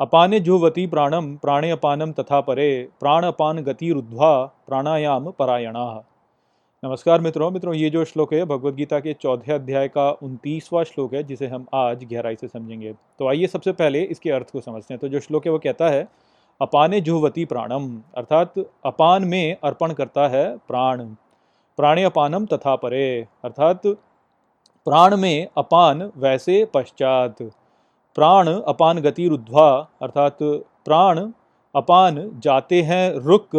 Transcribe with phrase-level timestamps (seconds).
[0.00, 5.84] अपाने जुहवती प्राणम प्राणे अपानम तथा परे, प्राण अपान गति रुद्ध्वा, प्राणायाम परायणा।
[6.84, 11.14] नमस्कार मित्रों मित्रों, ये जो श्लोक है भगवत गीता के चौथे अध्याय का उनतीसवां श्लोक
[11.14, 14.94] है, जिसे हम आज गहराई से समझेंगे। तो आइए सबसे पहले इसके अर्थ को समझते
[14.94, 16.08] हैं। तो जो श्लोक है, वो कहता है,
[16.60, 18.54] अपाने जुहवती प्राणम अर्थात
[18.84, 21.04] अपान में अर्पण करता है प्राण।
[21.76, 23.86] प्राणे अपानम तथा परे, अर्थात
[24.86, 27.50] प्राण में अपान वैसे पश्चात।
[28.16, 29.70] प्राण अपान गति रुद्ध्वा,
[30.02, 30.38] अर्थात
[30.84, 31.18] प्राण
[31.74, 33.56] अपान जाते हैं रुक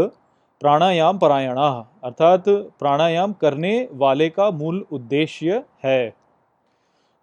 [0.62, 1.68] प्राणायाम परायणा,
[2.04, 2.44] अर्थात
[2.80, 6.10] प्राणायाम करने वाले का मूल उद्देश्य है।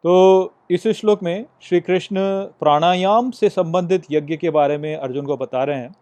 [0.05, 2.21] तो इस श्लोक में श्री कृष्ण
[2.61, 5.95] प्राणायाम से संबंधित यज्ञ के बारे में अर्जुन को बता रहे हैं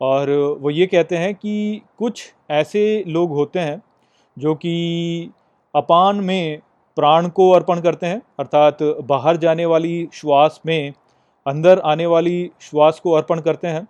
[0.00, 3.80] और वो ये कहते हैं कि कुछ ऐसे लोग होते हैं
[4.36, 5.30] जो कि
[5.74, 6.60] अपान में
[6.96, 10.92] प्राण को अर्पण करते हैं, अर्थात बाहर जाने वाली श्वास में
[11.46, 13.86] अंदर आने वाली श्वास को अर्पण करते हैं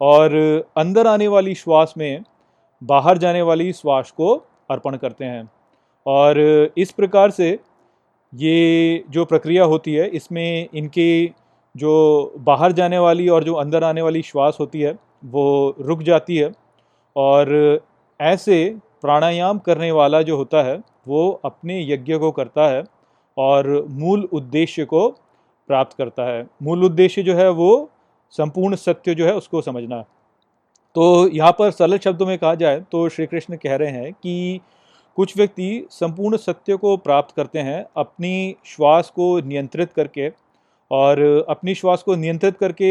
[0.00, 0.34] और
[0.76, 2.22] अंदर आने वाली श्वास में
[2.82, 4.34] बाहर जाने वाली श्वास को
[4.70, 5.50] अर्पण करते हैं।
[6.06, 6.38] और
[6.78, 7.58] इस प्रकार से
[8.32, 11.30] ये जो प्रक्रिया होती है, इसमें इनके
[11.74, 14.92] जो बाहर जाने वाली और जो अंदर आने वाली श्वास होती है,
[15.24, 16.50] वो रुक जाती है
[17.16, 17.80] और
[18.20, 20.76] ऐसे प्राणायाम करने वाला जो होता है,
[21.08, 22.82] वो अपने यज्ञ को करता है
[23.36, 25.08] और मूल उद्देश्य को
[25.68, 27.90] प्राप्त करता है। मूल उद्देश्य जो है, वो
[28.34, 30.04] संपूर्ण सत्य जो है, उसको समझना।
[30.96, 34.60] तो यहाँ पर सरल शब्दों में कहा जाए तो श्री कृष्ण कह रहे हैं कि
[35.18, 40.28] कुछ व्यक्ति संपूर्ण सत्य को प्राप्त करते हैं, अपनी श्वास को नियंत्रित करके
[40.90, 42.90] और अपनी श्वास को नियंत्रित करके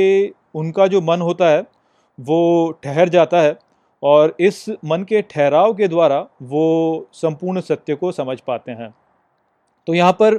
[0.56, 1.64] उनका जो मन होता है,
[2.20, 3.58] वो ठहर जाता है।
[4.04, 8.94] और इस मन के ठहराव के द्वारा वो संपूर्ण सत्य को समझ पाते हैं।
[9.88, 10.38] तो यहाँ पर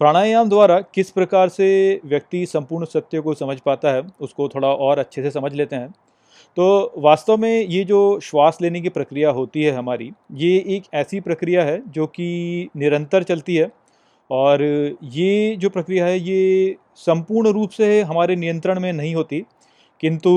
[0.00, 4.98] प्राणायाम द्वारा किस प्रकार से व्यक्ति संपूर्ण सत्य को समझ पाता है, उसको थोड़ा और
[4.98, 5.94] अच्छे से समझ लेते हैं।
[6.56, 11.20] तो वास्तव में ये जो श्वास लेने की प्रक्रिया होती है हमारी, ये एक ऐसी
[11.20, 13.70] प्रक्रिया है जो कि निरंतर चलती है
[14.30, 14.62] और
[15.04, 19.44] ये जो प्रक्रिया है, ये संपूर्ण रूप से हमारे नियंत्रण में नहीं होती,
[20.00, 20.30] किंतु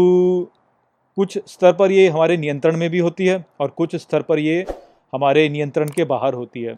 [1.17, 4.65] कुछ स्तर पर ये हमारे नियंत्रण में भी होती है और कुछ स्तर पर ये
[5.13, 6.75] हमारे नियंत्रण के बाहर होती है।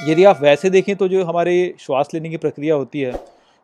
[0.00, 3.12] यदि आप वैसे देखें तो जो हमारे श्वास लेने की प्रक्रिया होती है,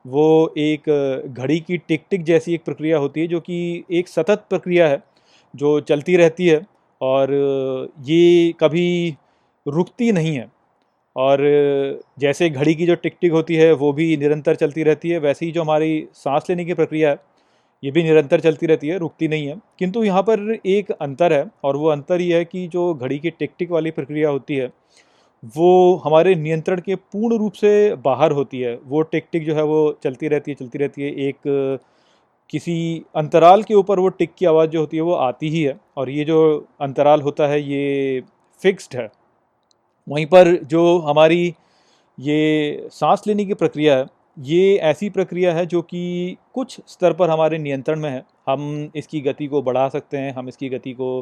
[0.05, 0.89] वो एक
[1.29, 5.03] घड़ी की टिक टिक जैसी एक प्रक्रिया होती है, जो कि एक सतत प्रक्रिया है,
[5.55, 6.61] जो चलती रहती है
[7.01, 7.33] और
[8.05, 9.17] ये कभी
[9.67, 10.51] रुकती नहीं है।
[11.17, 11.39] और
[12.19, 15.47] जैसे घड़ी की जो टिक टिक होती है, वो भी निरंतर चलती रहती है, वैसे
[15.47, 17.19] ही जो हमारी सांस लेने की प्रक्रिया है
[17.83, 21.47] ये भी निरंतर चलती रहती है, रुकती नहीं है। किंतु यहाँ पर एक अंतर है
[21.65, 24.71] और वो अंतर ये है कि जो घड़ी की टिक टिक वाली प्रक्रिया होती है,
[25.57, 29.63] वो हमारे नियंत्रण के पूर्ण रूप से बाहर होती है। वो टिक टिक जो है,
[29.63, 31.79] वो चलती रहती है, चलती रहती है। एक
[32.51, 35.77] किसी अंतराल के ऊपर वो टिक की आवाज़ जो होती है, वो आती ही है
[35.97, 38.23] और ये जो अंतराल होता है, ये
[38.63, 39.09] फिक्स्ड है।
[40.09, 41.55] वहीं पर जो हमारी
[42.19, 47.31] ये सांस लेने की प्रक्रिया है ये ऐसी प्रक्रिया है जो कि कुछ स्तर पर
[47.31, 51.21] हमारे नियंत्रण में है। हम इसकी गति को बढ़ा सकते हैं, हम इसकी गति को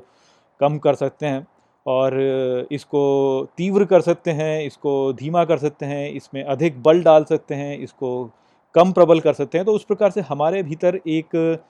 [0.61, 1.47] कम कर सकते हैं
[1.87, 2.19] और
[2.73, 3.03] इसको
[3.57, 7.79] तीव्र कर सकते हैं, इसको धीमा कर सकते हैं, इसमें अधिक बल डाल सकते हैं,
[7.79, 8.31] इसको
[8.75, 11.61] कम प्रबल कर सकते हैं। तो उस प्रकार से हमारे भीतर एक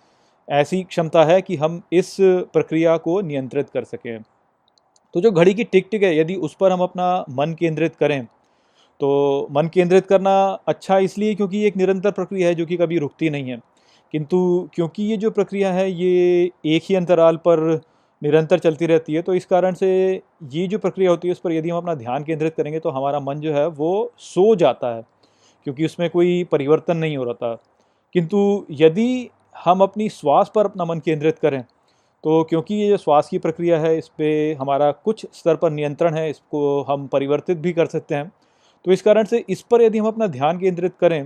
[0.49, 4.23] ऐसी क्षमता है कि हम इस प्रक्रिया को नियंत्रित कर सकें।
[5.15, 8.27] तो जो घड़ी की टिक टिक है, यदि उस पर हम अपना मन केंद्रित करें
[9.05, 10.33] तो मन केंद्रित करना
[10.69, 13.57] अच्छा इसलिए क्योंकि ये एक निरंतर प्रक्रिया है जो कि कभी रुकती नहीं है।
[14.15, 14.39] किंतु
[14.75, 17.61] क्योंकि ये जो प्रक्रिया है, ये एक ही अंतराल पर
[18.23, 19.89] निरंतर चलती रहती है तो इस कारण से
[20.53, 23.21] ये जो प्रक्रिया होती है, उस पर यदि हम अपना ध्यान केंद्रित करेंगे तो हमारा
[23.21, 25.03] मन जो है, वो सो जाता है,
[25.67, 27.55] क्योंकि उसमें कोई परिवर्तन नहीं हो रहा
[28.15, 29.29] किंतु यदि
[29.65, 31.61] हम अपनी श्वास पर अपना मन केंद्रित करें
[32.25, 36.15] तो क्योंकि ये जो श्वास की प्रक्रिया है, इस पर हमारा कुछ स्तर पर नियंत्रण
[36.15, 38.31] है, इसको हम परिवर्तित भी कर सकते हैं
[38.85, 41.25] तो इस कारण से इस पर यदि हम अपना ध्यान केंद्रित करें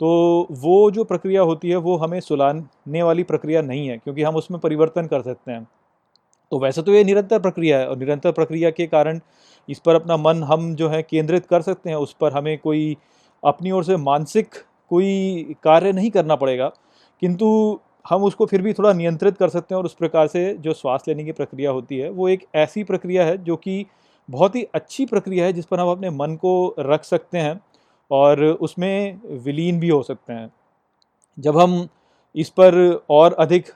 [0.00, 0.08] तो
[0.52, 4.58] वो जो प्रक्रिया होती है, वो हमें सुलाने वाली प्रक्रिया नहीं है, क्योंकि हम उसमें
[4.60, 5.66] परिवर्तन कर सकते हैं।
[6.52, 9.20] तो वैसे तो ये निरंतर प्रक्रिया है, और निरंतर प्रक्रिया के कारण
[9.68, 12.96] इस पर अपना मन हम जो है केंद्रित कर सकते हैं, उस पर हमें कोई
[13.42, 14.54] अपनी ओर से मानसिक
[14.90, 16.68] कोई कार्य नहीं करना पड़ेगा,
[17.22, 20.72] किंतु हम उसको फिर भी थोड़ा नियंत्रित कर सकते हैं, और उस प्रकार से जो
[20.74, 23.84] श्वास लेने की प्रक्रिया होती है, वो एक ऐसी प्रक्रिया है, जो कि
[24.28, 27.60] बहुत ही अच्छी प्रक्रिया है जिस पर हम अपने मन को रख सकते हैं
[28.10, 30.50] और उसमें विलीन भी हो सकते हैं।
[31.38, 31.88] जब हम
[32.34, 32.74] इस पर
[33.10, 33.70] और अधिक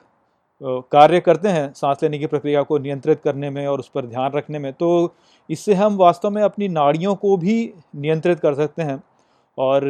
[0.61, 4.31] कार्य करते हैं सांस लेने की प्रक्रिया को नियंत्रित करने में और उस पर ध्यान
[4.31, 5.13] रखने में तो
[5.49, 9.01] इससे हम वास्तव में अपनी नाड़ियों को भी नियंत्रित कर सकते हैं।
[9.57, 9.83] और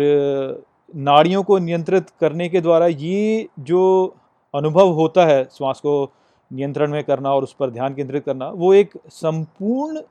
[0.94, 4.16] नाड़ियों को नियंत्रित करने के द्वारा ये जो
[4.54, 6.12] अनुभव होता है श्वास को
[6.52, 10.02] नियंत्रण में करना और उस पर ध्यान केंद्रित करना, वो एक संपूर्ण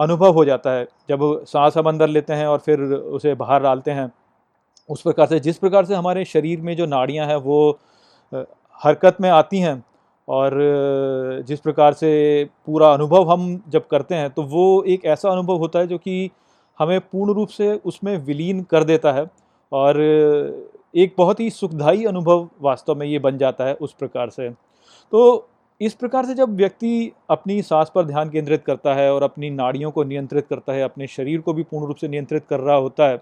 [0.00, 3.90] अनुभव हो जाता है। जब सांस हम अंदर लेते हैं और फिर उसे बाहर डालते
[3.90, 4.10] हैं,
[4.88, 7.78] उस प्रकार से, जिस प्रकार से हमारे शरीर में जो नाड़ियाँ हैं, वो
[8.80, 9.82] हरकत में आती हैं
[10.28, 10.52] और
[11.46, 15.78] जिस प्रकार से पूरा अनुभव हम जब करते हैं तो वो एक ऐसा अनुभव होता
[15.78, 16.30] है जो कि
[16.78, 19.26] हमें पूर्ण रूप से उसमें विलीन कर देता है
[19.72, 20.00] और
[20.96, 24.48] एक बहुत ही सुखदायी अनुभव वास्तव में ये बन जाता है उस प्रकार से।
[25.12, 25.48] तो
[25.80, 29.90] इस प्रकार से जब व्यक्ति अपनी सांस पर ध्यान केंद्रित करता है और अपनी नाड़ियों
[29.90, 33.08] को नियंत्रित करता है, अपने शरीर को भी पूर्ण रूप से नियंत्रित कर रहा होता
[33.08, 33.20] है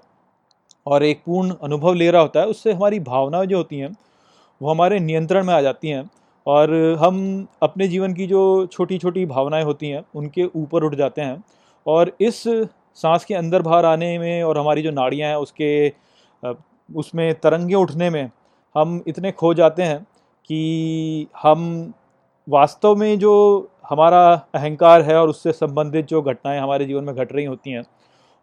[0.86, 3.94] और एक पूर्ण अनुभव ले रहा होता है, उससे हमारी भावनाएँ जो होती हैं,
[4.60, 6.08] वो हमारे नियंत्रण में आ जाती हैं
[6.46, 11.22] और हम अपने जीवन की जो छोटी छोटी भावनाएँ होती हैं, उनके ऊपर उठ जाते
[11.22, 11.42] हैं
[11.86, 12.42] और इस
[12.96, 15.92] सांस के अंदर बाहर आने में और हमारी जो नाड़ियाँ हैं, उसके
[16.88, 18.30] उसमें तरंगे उठने में
[18.74, 20.02] हम इतने खो जाते हैं
[20.50, 21.92] कि हम
[22.48, 23.32] वास्तव में जो
[23.88, 24.20] हमारा
[24.54, 27.82] अहंकार है और उससे संबंधित जो घटनाएँ हमारे जीवन में घट रही होती हैं,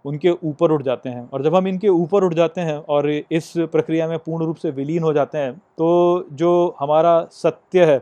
[0.06, 3.52] उनके ऊपर उठ जाते हैं। और जब हम इनके ऊपर उठ जाते हैं और इस
[3.58, 8.02] प्रक्रिया में पूर्ण रूप से विलीन हो जाते हैं तो जो हमारा सत्य है,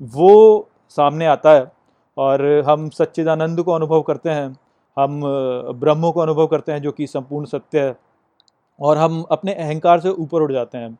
[0.00, 0.68] वो
[0.98, 1.70] सामने आता है।
[2.16, 4.56] और हम सच्चिदानंद को अनुभव करते हैं,
[4.96, 5.20] हम
[5.80, 7.94] ब्रह्म को अनुभव करते हैं, जो कि संपूर्ण सत्य है।
[8.80, 10.98] और हम अपने अहंकार से ऊपर उठ जाते हैं।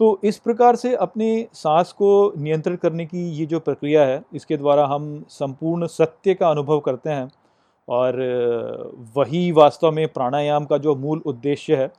[0.00, 4.56] तो इस प्रकार से अपने सांस को नियंत्रित करने की ये जो प्रक्रिया है, इसके
[4.56, 7.30] द्वारा हम संपूर्ण सत्य का अनुभव करते हैं
[7.88, 8.16] और
[9.16, 11.90] वही वास्तव में प्राणायाम का जो मूल उद्देश्य है,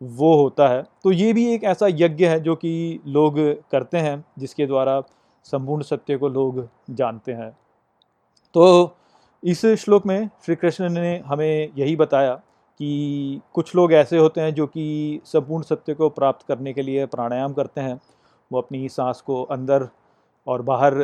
[0.00, 3.38] वो होता है। तो ये भी एक ऐसा यज्ञ है जो कि लोग
[3.72, 5.00] करते हैं, जिसके द्वारा
[5.44, 7.50] संपूर्ण सत्य को लोग जानते हैं।
[8.54, 8.94] तो
[9.42, 12.40] इस श्लोक में श्री कृष्ण ने हमें यही बताया
[12.80, 17.06] कि कुछ लोग ऐसे होते हैं जो कि संपूर्ण सत्य को प्राप्त करने के लिए
[17.06, 18.00] प्राणायाम करते हैं।
[18.52, 19.88] वो अपनी सांस को अंदर
[20.46, 20.94] और बाहर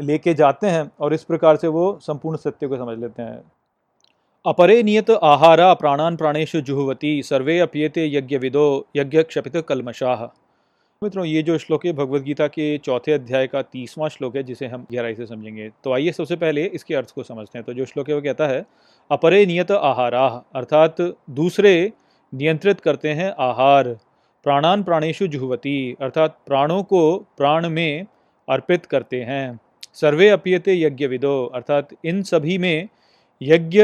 [0.00, 3.42] लेके जाते हैं और इस प्रकार से वो संपूर्ण सत्य को समझ लेते हैं।
[4.46, 10.24] अपरे नियत आहारा प्राणान प्राणेशु जुहवती, सर्वे अपियते यज्ञ विदो यज्ञ क्षपित कलमशाह
[11.02, 14.86] मित्रों, ये जो श्लोक है भगवत के चौथे अध्याय का तीसवां श्लोक है, जिसे हम
[14.92, 18.08] गहराई से समझेंगे। तो आइए सबसे पहले इसके अर्थ को समझते हैं। तो जो श्लोक
[18.08, 18.66] है, वो कहता है
[19.10, 21.00] अपरे नियत आहारा अर्थात
[21.30, 21.92] दूसरे
[22.32, 23.88] नियंत्रित करते हैं आहार।
[24.46, 27.02] प्राणान प्राणेशु जुहवती, अर्थात प्राणों को
[27.36, 28.06] प्राण में
[28.48, 29.60] अर्पित करते हैं।
[29.94, 32.88] सर्वे अपियते यज्ञ विदो अर्थात इन सभी में
[33.42, 33.82] यज्ञ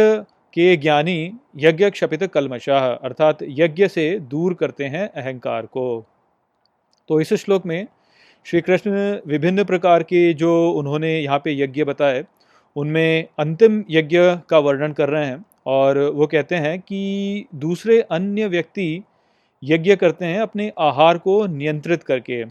[0.54, 6.04] के ज्ञानी यज्ञ क्षपित कलमशाह अर्थात यज्ञ से दूर करते हैं अहंकार को।
[7.08, 7.86] तो इस श्लोक में
[8.46, 8.90] श्री कृष्ण
[9.26, 12.24] विभिन्न प्रकार के जो उन्होंने यहाँ पे यज्ञ बताए
[12.78, 14.18] उनमें अंतिम यज्ञ
[14.50, 19.02] का वर्णन कर रहे हैं और वो कहते हैं कि दूसरे अन्य व्यक्ति
[19.64, 22.44] यज्ञ करते हैं अपने आहार को नियंत्रित करके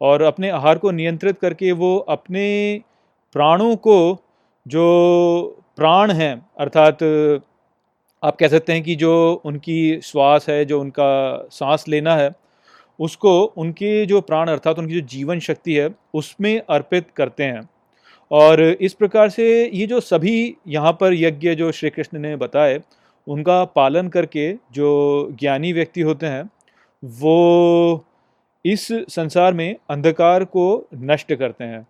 [0.00, 2.80] और अपने आहार को नियंत्रित करके वो अपने
[3.32, 4.24] प्राणों को
[4.66, 4.84] जो
[5.76, 7.02] प्राण हैं, अर्थात
[8.22, 12.30] आप कह सकते हैं कि जो उनकी श्वास है, जो उनका सांस लेना है,
[13.00, 17.68] उसको उनके जो प्राण, अर्थात उनकी जो जीवन शक्ति है, उसमें अर्पित करते हैं।
[18.30, 22.80] और इस प्रकार से ये जो सभी यहाँ पर यज्ञ जो श्री कृष्ण ने बताए,
[23.26, 26.50] उनका पालन करके जो ज्ञानी व्यक्ति होते हैं,
[27.02, 28.04] वो
[28.64, 31.86] इस संसार में अंधकार को नष्ट करते हैं।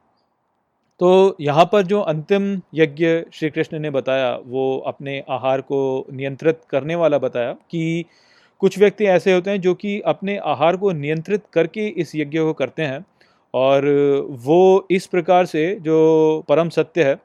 [1.00, 6.60] तो यहाँ पर जो अंतिम यज्ञ श्री कृष्ण ने बताया, वो अपने आहार को नियंत्रित
[6.70, 8.04] करने वाला बताया कि
[8.60, 12.52] कुछ व्यक्ति ऐसे होते हैं जो कि अपने आहार को नियंत्रित करके इस यज्ञ को
[12.52, 13.04] करते हैं।
[13.54, 13.86] और
[14.40, 17.16] वो इस प्रकार से जो परम सत्य है,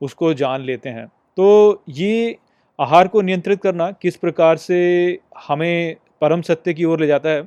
[0.00, 2.36] उसको जान लेते हैं। तो ये
[2.78, 4.78] आहार को नियंत्रित करना किस प्रकार से
[5.48, 7.46] हमें परम सत्य की ओर ले जाता है,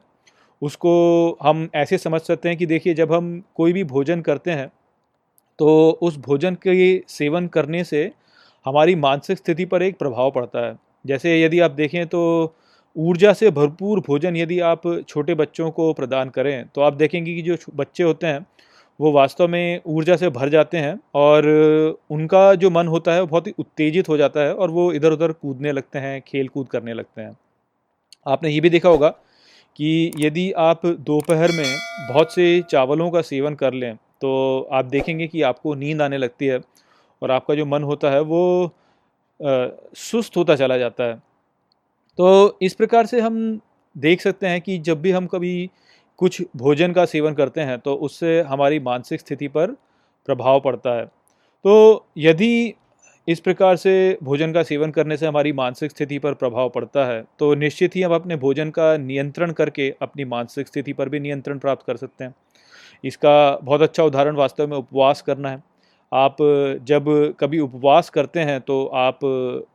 [0.62, 4.72] उसको हम ऐसे समझ सकते हैं कि देखिए, जब हम कोई भी भोजन करते हैं
[5.60, 8.12] तो उस भोजन के सेवन करने से
[8.66, 12.22] हमारी मानसिक स्थिति पर एक प्रभाव पड़ता है। जैसे यदि आप देखें तो
[12.96, 17.42] ऊर्जा से भरपूर भोजन यदि आप छोटे बच्चों को प्रदान करें तो आप देखेंगे कि
[17.42, 18.46] जो बच्चे होते हैं,
[19.00, 21.46] वो वास्तव में ऊर्जा से भर जाते हैं और
[22.10, 25.12] उनका जो मन होता है, वो बहुत ही उत्तेजित हो जाता है और वो इधर
[25.12, 27.38] उधर कूदने लगते हैं खेल कूद करने लगते हैं।
[28.26, 29.10] आपने ये भी देखा होगा
[29.76, 31.76] कि यदि आप दोपहर में
[32.10, 36.46] बहुत से चावलों का सेवन कर लें तो आप देखेंगे कि आपको नींद आने लगती
[36.46, 36.60] है
[37.22, 38.72] और आपका जो मन होता है, वो
[39.98, 41.22] सुस्त होता चला जाता है।
[42.20, 43.60] तो इस प्रकार से हम
[43.96, 45.70] देख सकते हैं कि जब भी हम कभी
[46.20, 49.72] कुछ भोजन का सेवन करते हैं तो उससे हमारी मानसिक स्थिति पर
[50.28, 52.74] प्रभाव पड़ता है। तो यदि
[53.28, 57.24] इस प्रकार से भोजन का सेवन करने से हमारी मानसिक स्थिति पर प्रभाव पड़ता है
[57.40, 61.60] तो निश्चित ही हम अपने भोजन का नियंत्रण करके अपनी मानसिक स्थिति पर भी नियंत्रण
[61.60, 62.34] प्राप्त कर सकते हैं।
[63.04, 65.64] इसका बहुत अच्छा उदाहरण वास्तव में उपवास करना है।
[66.12, 66.38] आप
[66.84, 67.06] जब
[67.40, 69.20] कभी उपवास करते हैं तो आप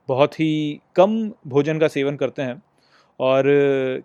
[0.09, 2.63] बहुत ही कम भोजन का सेवन करते हैं।
[3.21, 3.45] और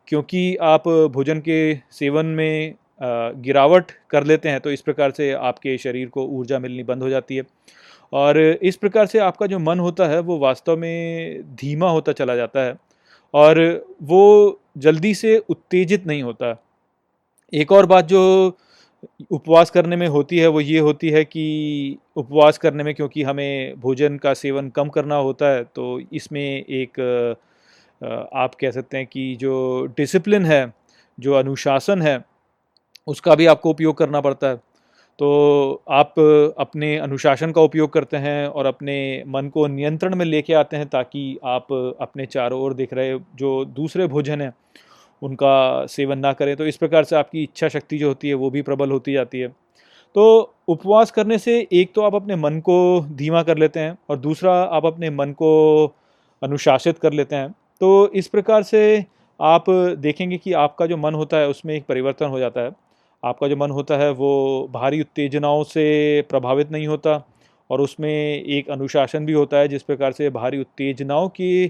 [0.08, 2.74] क्योंकि आप भोजन के सेवन में
[3.38, 7.10] गिरावट कर लेते हैं तो इस प्रकार से आपके शरीर को ऊर्जा मिलनी बंद हो
[7.10, 7.44] जाती है।
[8.14, 12.36] और इस प्रकार से आपका जो मन होता है, वो वास्तव में धीमा होता चला
[12.36, 12.76] जाता है।
[13.34, 13.60] और
[14.04, 16.56] वो जल्दी से उत्तेजित नहीं होता।
[17.54, 18.58] एक और बात जो
[19.31, 23.79] उपवास करने में होती है, वो ये होती है कि उपवास करने में क्योंकि हमें
[23.79, 27.00] भोजन का सेवन कम करना होता है तो इसमें एक
[28.01, 30.74] आप कह सकते हैं कि जो डिसिप्लिन है,
[31.17, 32.24] जो अनुशासन है,
[33.08, 34.55] उसका भी आपको उपयोग करना पड़ता है।
[35.20, 36.13] तो आप
[36.60, 40.88] अपने अनुशासन का उपयोग करते हैं और अपने मन को नियंत्रण में लेके आते हैं
[40.89, 44.53] ताकि आप अपने चारों ओर देख रहे, जो दूसरे भोजन हैं
[45.22, 48.50] उनका सेवन ना करें तो इस प्रकार से आपकी इच्छा शक्ति जो होती है, वो
[48.50, 49.48] भी प्रबल होती जाती है।
[50.16, 54.18] तो उपवास करने से एक तो आप अपने मन को धीमा कर लेते हैं और
[54.18, 55.86] दूसरा आप अपने मन को
[56.42, 57.50] अनुशासित कर लेते हैं।
[57.82, 59.06] तो इस प्रकार से
[59.40, 62.72] आप देखेंगे कि आपका जो मन होता है, उसमें एक परिवर्तन हो जाता है।
[63.24, 67.22] आपका जो मन होता है, वो भारी उत्तेजनाओं से प्रभावित नहीं होता
[67.70, 68.12] और उसमें
[68.44, 71.68] एक अनुशासन भी होता है, जिस प्रकार से भारी उत्तेजनाओं के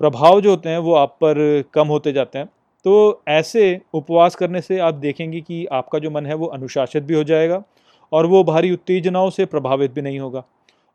[0.00, 2.48] प्रभाव जो होते हैं, वो आप पर कम होते जाते हैं।
[2.84, 7.14] तो ऐसे उपवास करने से आप देखेंगे कि आपका जो मन है वो अनुशासित भी
[7.14, 7.62] हो जाएगा
[8.12, 10.44] और वो भारी उत्तेजनाओं से प्रभावित भी नहीं होगा।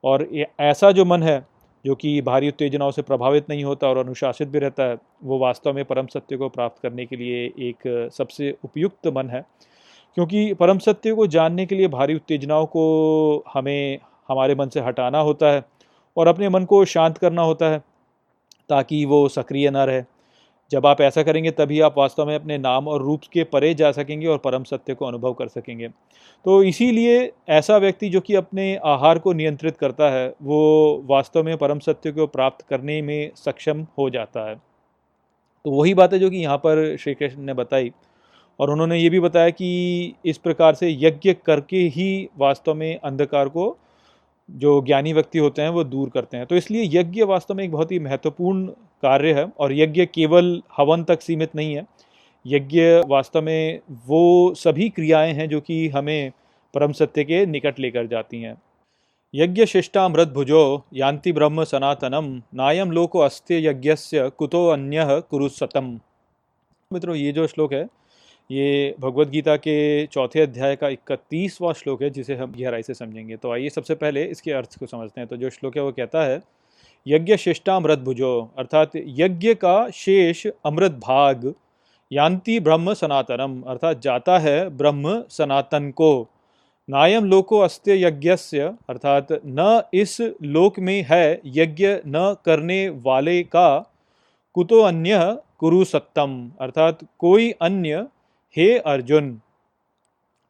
[0.04, 0.28] और
[0.60, 1.48] ऐसा जो मन है,
[1.86, 5.74] जो कि भारी उत्तेजनाओं से प्रभावित नहीं होता और अनुशासित भी रहता है, वो वास्तव
[5.74, 9.46] में परम सत्य को प्राप्त करने के लिए एक सबसे उपयुक्त मन है।
[10.16, 15.20] क्योंकि परम सत्य को जानने के लिए भारी उत्तेजनाओं को हमें, हमारे मन से हटाना
[15.20, 15.64] होता है
[16.18, 17.82] और अपने मन को शांत करना होता है,
[18.70, 20.02] ताकि वो सक्रिय ना रहे।
[20.72, 23.92] जब आप ऐसा करेंगे, तभी आप वास्तव में अपने नाम और रूप के परे जा
[23.92, 25.88] सकेंगे और परम सत्य को अनुभव कर सकेंगे।
[26.46, 31.58] तो इसीलिए ऐसा व्यक्ति जो कि अपने आहार को नियंत्रित करता है, वो वास्तव में
[31.58, 34.56] परम सत्य को प्राप्त करने में सक्षम हो जाता है।
[35.66, 37.92] तो वही बात है जो कि यहाँ पर श्री कृष्ण ने बताई
[38.60, 43.50] और उन्होंने ये भी बताया कि इस प्रकार से यज्ञ करके ही वास्तव में अंधकार
[43.50, 43.78] को
[44.50, 47.72] जो ज्ञानी व्यक्ति होते हैं, वो दूर करते हैं। तो इसलिए यज्ञ वास्तव में एक
[47.72, 48.70] बहुत ही महत्वपूर्ण
[49.02, 51.86] कार्य है और यज्ञ केवल हवन तक सीमित नहीं है।
[52.46, 56.32] यज्ञ वास्तव में वो सभी क्रियाएँ हैं जो कि हमें
[56.74, 58.62] परम सत्य के निकट लेकर जाती हैं।
[59.36, 66.00] यज्ञ शिष्टामृत भुजो यान्ति ब्रह्म सनातनम, नायम लोको अस्त्य यज्ञस्य कुतो अन्य कुरुसतम।
[66.94, 67.88] मित्रों, ये जो श्लोक है,
[68.52, 73.38] ये भगवत गीता के चौथे अध्याय का इकतीसवां श्लोक है, जिसे हम गहराई से समझेंगे।
[73.38, 76.24] तो आइए सबसे पहले इसके अर्थ को समझते हैं। तो जो श्लोक है, वो कहता
[76.24, 76.42] है
[77.08, 81.54] यज्ञ शिष्टामृत भुजो अर्थात यज्ञ का शेष अमृत भाग
[82.12, 86.28] यान्ति ब्रह्म सनातनम, अर्थात जाता है ब्रह्म सनातन को।
[86.90, 88.60] नायम लोको अस्त्य यज्ञस्य,
[88.90, 93.94] अर्थात न इस लोक में है यज्ञ न करने वाले का,
[94.54, 98.06] कुतो अन्य कुरु सत्तम, अर्थात कोई अन्य,
[98.58, 99.42] हे अर्जुन।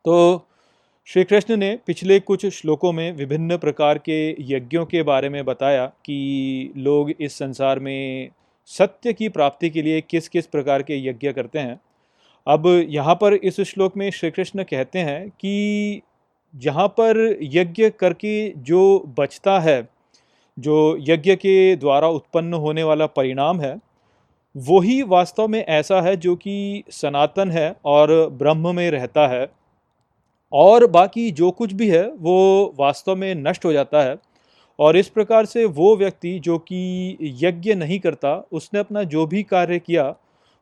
[0.06, 0.47] तो
[1.10, 5.86] श्री कृष्ण ने पिछले कुछ श्लोकों में विभिन्न प्रकार के यज्ञों के बारे में बताया
[5.86, 8.30] कि लोग इस संसार में
[8.66, 11.80] सत्य की प्राप्ति के लिए किस किस प्रकार के यज्ञ करते हैं।
[12.48, 16.02] अब यहाँ पर इस श्लोक में श्री कृष्ण कहते हैं कि
[16.56, 19.90] जहाँ पर यज्ञ करके जो बचता है,
[20.60, 23.80] जो यज्ञ के द्वारा उत्पन्न होने वाला परिणाम है,
[24.58, 29.67] वही वास्तव में ऐसा है जो कि सनातन है और ब्रह्म में रहता है।
[30.54, 34.18] और बाकी जो कुछ भी है, वो वास्तव में नष्ट हो जाता है।
[34.80, 39.44] और इस प्रकार से वो व्यक्ति जो कि यज्ञ नहीं करता, उसने अपना जो भी
[39.44, 40.16] कार्य किया,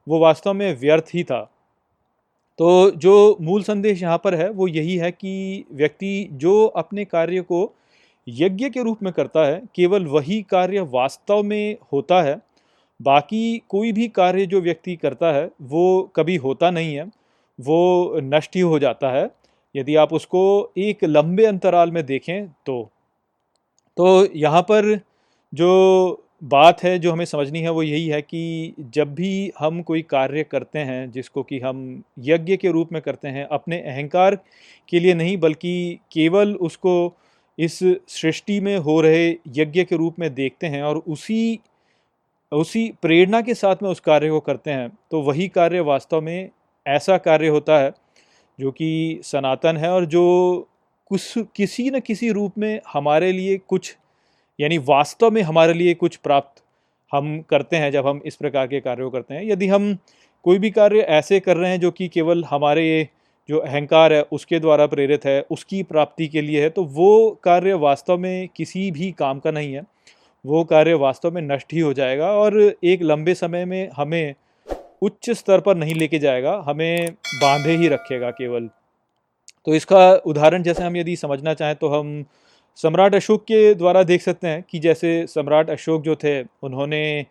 [0.08, 1.52] वो वास्तव में व्यर्थ ही था।
[2.58, 7.42] तो जो मूल संदेश यहाँ पर है, वो यही है कि व्यक्ति जो अपने कार्य
[7.42, 7.74] को
[8.28, 12.42] यज्ञ के रूप में करता है, केवल वही कार्य वास्तव में होता है।
[13.02, 17.12] बाकी कोई भी कार्य जो व्यक्ति करता है, वो कभी होता नहीं है,
[17.62, 19.30] वो नष्ट ही हो जाता है।
[19.76, 22.82] यदि आप उसको एक लंबे अंतराल में देखें तो
[23.98, 25.00] तो यहाँ पर
[25.54, 30.02] जो बात है, जो हमें समझनी है, वो यही है कि जब भी हम कोई
[30.02, 34.36] कार्य करते हैं, जिसको कि हम यज्ञ के रूप में करते हैं, अपने अहंकार
[34.90, 37.14] के लिए नहीं, बल्कि केवल उसको
[37.58, 37.80] इस
[38.10, 41.60] सृष्टि में हो रहे यज्ञ के रूप में देखते हैं और उसी
[42.52, 46.50] उसी प्रेरणा के साथ में उस कार्य को करते हैं तो वही कार्य वास्तव में
[46.86, 47.92] ऐसा कार्य होता है
[48.60, 50.68] जो कि सनातन है और जो
[51.08, 53.96] कुछ किसी न किसी रूप में हमारे लिए कुछ,
[54.60, 56.64] यानी वास्तव में हमारे लिए कुछ प्राप्त
[57.12, 59.98] हम करते हैं, जब हम इस प्रकार के कार्यों करते हैं। यदि हम
[60.46, 63.08] कोई भी कार्य ऐसे कर रहे हैं जो कि केवल हमारे
[63.50, 67.74] जो अहंकार है, उसके द्वारा प्रेरित है, उसकी प्राप्ति के लिए है तो वो कार्य
[67.74, 69.82] वास्तव में किसी भी काम का नहीं है।
[70.46, 74.34] वो कार्य वास्तव में नष्ट ही हो जाएगा और एक लंबे समय में हमें
[75.02, 78.70] उच्च स्तर पर नहीं लेके जाएगा, हमें बांधे ही रखेगा केवल।
[79.68, 82.26] तो इसका उदाहरण जैसे हम यदि समझना चाहें तो हम
[82.78, 87.26] सम्राट अशोक के द्वारा देख सकते हैं कि जैसे सम्राट अशोक जो थे, उन्होंने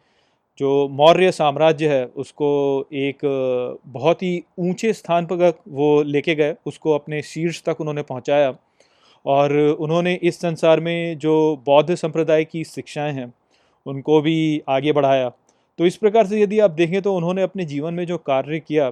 [0.59, 3.19] जो मौर्य साम्राज्य है, उसको एक
[3.87, 8.55] बहुत ही ऊँचे स्थान पर वो लेके गए, उसको अपने शीर्ष तक उन्होंने पहुँचाया।
[9.27, 13.33] और उन्होंने इस संसार में जो बौद्ध संप्रदाय की शिक्षाएँ हैं,
[13.87, 15.31] उनको भी आगे बढ़ाया।
[15.79, 18.89] तो इस प्रकार से यदि आप देखें तो उन्होंने अपने जीवन में जो कार्य किया,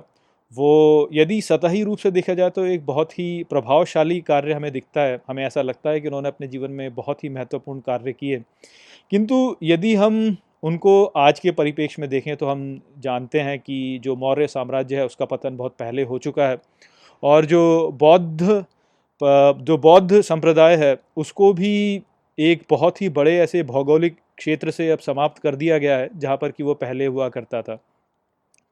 [0.55, 5.01] वो यदि सतही रूप से देखा जाए तो एक बहुत ही प्रभावशाली कार्य हमें दिखता
[5.01, 8.43] है। हमें ऐसा लगता है कि उन्होंने अपने जीवन में बहुत ही महत्वपूर्ण कार्य किए।
[9.13, 14.17] किंतु यदि हम उनको आज के परिप्रेक्ष्य में देखें तो हम जानते हैं कि जो
[14.17, 16.61] मौर्य साम्राज्य है, उसका पतन बहुत पहले हो चुका है
[17.23, 18.65] और जो बौद्ध
[19.21, 22.03] जो बौद्ध संप्रदाय है, उसको भी
[22.39, 26.37] एक बहुत ही बड़े ऐसे भौगोलिक क्षेत्र से अब समाप्त कर दिया गया है, जहाँ
[26.37, 27.77] पर कि वो पहले हुआ करता था।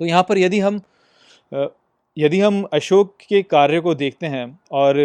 [0.00, 0.80] तो यहाँ पर यदि हम
[2.16, 4.96] यदि हम अशोक के कार्य को देखते हैं और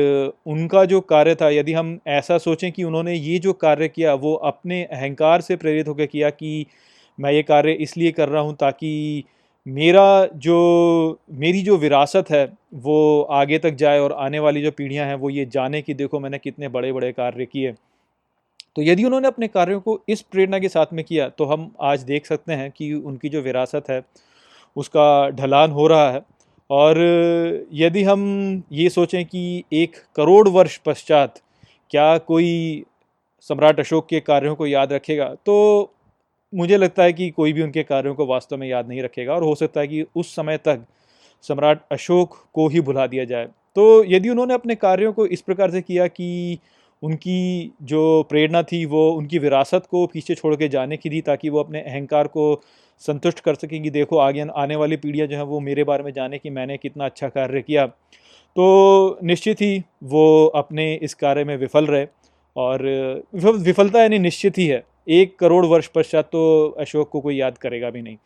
[0.48, 4.34] उनका जो कार्य था, यदि हम ऐसा सोचें कि उन्होंने ये जो कार्य किया, वो
[4.34, 6.66] अपने अहंकार से प्रेरित होकर किया कि
[7.20, 9.24] मैं ये कार्य इसलिए कर रहा हूँ ताकि
[9.66, 12.46] मेरा जो, मेरी जो विरासत है,
[12.76, 16.20] वो आगे तक जाए और आने वाली जो पीढ़ियाँ हैं, वो ये जाने कि देखो
[16.20, 17.74] मैंने कितने बड़े बड़े कार्य किए।
[18.76, 22.02] तो यदि उन्होंने अपने कार्यों को इस प्रेरणा के साथ में किया तो हम आज
[22.04, 24.02] देख सकते हैं कि उनकी जो विरासत है,
[24.76, 26.22] उसका ढलान हो रहा है।
[26.70, 26.98] और
[27.74, 31.40] यदि हम ये सोचें कि एक करोड़ वर्ष पश्चात
[31.92, 32.84] क्या कोई
[33.50, 35.56] सम्राट अशोक के कार्यों को याद रखेगा तो
[36.54, 39.44] मुझे लगता है कि कोई भी उनके कार्यों को वास्तव में याद नहीं रखेगा। और
[39.44, 40.86] हो सकता है कि उस समय तक
[41.44, 43.46] सम्राट अशोक को ही भुला दिया जाए।
[43.76, 46.60] तो यदि उन्होंने अपने कार्यों को इस प्रकार से किया कि
[47.04, 51.50] उनकी जो प्रेरणा थी, वो उनकी विरासत को पीछे छोड़ के जाने की थी, ताकि
[51.50, 52.62] वो अपने अहंकार को
[53.00, 56.12] संतुष्ट कर सकें कि देखो, आगे आने वाली पीढ़ियाँ जो हैं, वो मेरे बारे में
[56.14, 57.86] जाने कि मैंने कितना अच्छा कार्य किया।
[58.56, 62.08] तो निश्चित ही वो अपने इस कार्य में विफल रहे
[62.56, 62.84] और
[63.36, 67.90] विफलता यानी निश्चित ही है। एक करोड़ वर्ष पश्चात तो अशोक को कोई याद करेगा
[67.90, 68.18] भी नहीं।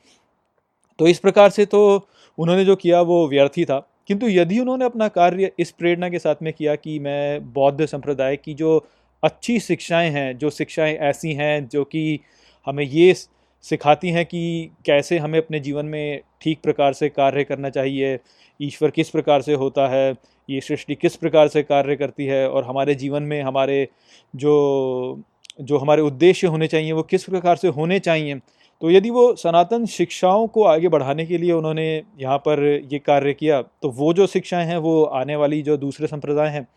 [1.00, 4.86] तो इस प्रकार से तो उन्होंने जो किया, वो व्यर्थ ही था। किंतु यदि उन्होंने
[4.86, 8.88] अपना कार्य इस प्रेरणा के साथ में किया कि मैं बौद्ध संप्रदाय की जो
[9.24, 12.20] अच्छी शिक्षाएँ हैं, जो शिक्षाएँ ऐसी हैं, जो कि
[12.68, 13.14] हमें ये
[13.62, 18.20] सिखाती हैं कि कैसे हमें अपने जीवन में ठीक प्रकार से कार्य करना चाहिए,
[18.62, 20.16] ईश्वर किस प्रकार से होता है,
[20.50, 23.88] ये सृष्टि किस प्रकार से कार्य करती है और हमारे जीवन में हमारे
[24.36, 25.24] जो
[25.62, 28.36] जो हमारे उद्देश्य होने चाहिए, वो किस प्रकार से होने चाहिए।
[28.82, 31.86] तो यदि वो सनातन शिक्षाओं को आगे बढ़ाने के लिए उन्होंने
[32.20, 32.64] यहाँ पर
[32.94, 36.68] ये कार्य किया तो वो जो शिक्षाएँ हैं, वो आने वाली जो दूसरे संप्रदाय हैं,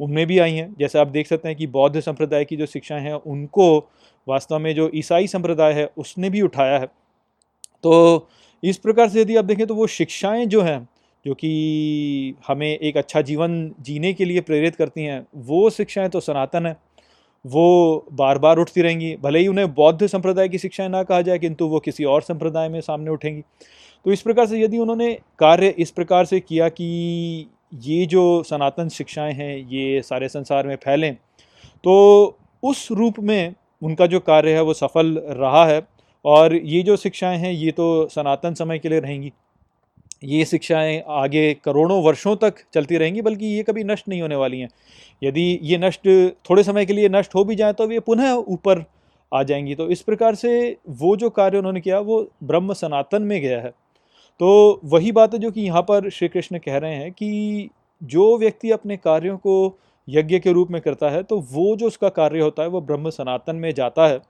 [0.00, 3.02] उनमें भी आई हैं। जैसे आप देख सकते हैं कि बौद्ध संप्रदाय की जो शिक्षाएँ
[3.02, 3.78] हैं, उनको
[4.26, 6.86] वास्तव में जो ईसाई संप्रदाय है, उसने भी उठाया है।
[7.84, 8.28] तो
[8.62, 10.88] इस प्रकार से यदि आप देखें तो वो शिक्षाएँ जो हैं,
[11.24, 16.20] जो कि हमें एक अच्छा जीवन जीने के लिए प्रेरित करती हैं, वो शिक्षाएँ तो
[16.20, 16.76] सनातन है।
[17.44, 21.38] वो बार बार उठती रहेंगी। भले ही उन्हें बौद्ध संप्रदाय की शिक्षाएँ ना कहा जाए,
[21.38, 23.42] किंतु वो किसी और संप्रदाय में सामने उठेंगी।
[24.06, 27.46] तो इस प्रकार से यदि उन्होंने कार्य इस प्रकार से किया कि
[27.82, 31.14] ये जो सनातन शिक्षाएँ हैं, ये सारे संसार में फैलें
[31.84, 35.80] तो उस रूप में उनका जो कार्य है वो सफल रहा है
[36.24, 39.32] और ये जो शिक्षाएँ हैं, ये तो सनातन समय के लिए रहेंगी।
[40.24, 44.60] ये शिक्षाएँ आगे करोड़ों वर्षों तक चलती रहेंगी, बल्कि ये कभी नष्ट नहीं होने वाली
[44.60, 44.68] हैं।
[45.22, 46.08] यदि ये नष्ट
[46.50, 48.84] थोड़े समय के लिए नष्ट हो भी जाए तो ये पुनः ऊपर
[49.32, 53.40] आ जाएँगी। तो इस प्रकार से वो जो कार्य उन्होंने किया, वो ब्रह्म सनातन में
[53.40, 53.70] गया है।
[54.40, 57.70] तो वही बात है जो कि यहाँ पर श्री कृष्ण कह रहे हैं कि
[58.02, 62.08] जो व्यक्ति अपने कार्यों को यज्ञ के रूप में करता है तो वो जो उसका
[62.10, 64.20] कार्य होता है, वो ब्रह्म सनातन में जाता है।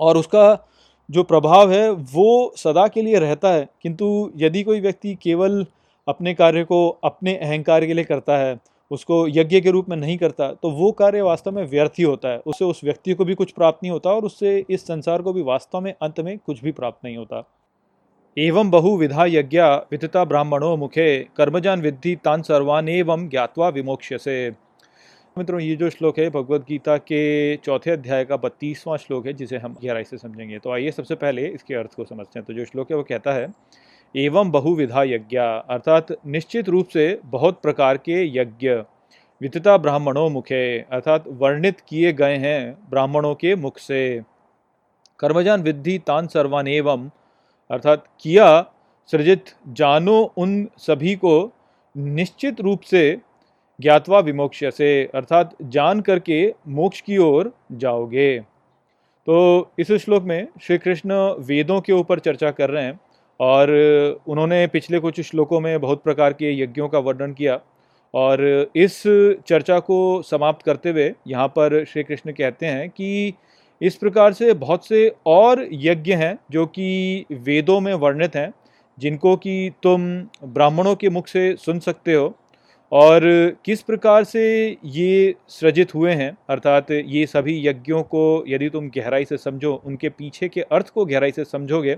[0.00, 0.52] और उसका
[1.10, 5.64] जो प्रभाव है, वो सदा के लिए रहता है। किंतु यदि कोई व्यक्ति केवल
[6.08, 8.58] अपने कार्य को अपने अहंकार के लिए करता है,
[8.90, 12.28] उसको यज्ञ के रूप में नहीं करता तो वो कार्य वास्तव में व्यर्थ ही होता
[12.28, 15.32] है। उससे उस व्यक्ति को भी कुछ प्राप्त नहीं होता और उससे इस संसार को
[15.32, 17.44] भी वास्तव में, अंत में कुछ भी प्राप्त नहीं होता।
[18.38, 24.50] एवं बहुविधा यज्ञ वितता ब्राह्मणों मुखे, कर्मजान विद्धि तान सर्वान एवं ज्ञातवा विमोक्ष से
[25.36, 29.56] मित्रों, ये जो श्लोक है भगवत गीता के चौथे अध्याय का बत्तीसवां श्लोक है, जिसे
[29.56, 32.64] हम गहराई से समझेंगे। तो आइए सबसे पहले इसके अर्थ को समझते हैं। तो जो
[32.64, 33.48] श्लोक है, वो कहता है,
[34.14, 38.70] एवं बहुविधा यज्ञ अर्थात निश्चित रूप से बहुत प्रकार के यज्ञ,
[39.40, 44.22] वितता ब्राह्मणों मुखे, अर्थात वर्णित किए गए हैं ब्राह्मणों के मुख से।
[45.20, 47.10] कर्मजान विद्धि तान सर्वान एवं
[47.70, 48.48] अर्थात किया
[49.08, 51.52] सृजित, जानो उन सभी को
[51.94, 53.33] निश्चित रूप से
[53.80, 58.38] ज्ञातवा विमोक्ष से अर्थात जान करके मोक्ष की ओर जाओगे।
[59.26, 63.00] तो इस श्लोक में श्री कृष्ण वेदों के ऊपर चर्चा कर रहे हैं
[63.40, 63.70] और
[64.26, 67.60] उन्होंने पिछले कुछ श्लोकों में बहुत प्रकार के यज्ञों का वर्णन किया
[68.14, 68.42] और
[68.76, 69.02] इस
[69.48, 73.34] चर्चा को समाप्त करते हुए यहाँ पर श्री कृष्ण कहते हैं कि
[73.82, 78.52] इस प्रकार से बहुत से और यज्ञ हैं जो कि वेदों में वर्णित हैं,
[78.98, 80.06] जिनको कि तुम
[80.44, 82.34] ब्राह्मणों के मुख से सुन सकते हो।
[82.94, 83.22] और
[83.64, 84.44] किस प्रकार से
[84.86, 90.08] ये सृजित हुए हैं, अर्थात ये सभी यज्ञों को यदि तुम गहराई से समझो, उनके
[90.10, 91.94] पीछे के अर्थ को गहराई से समझोगे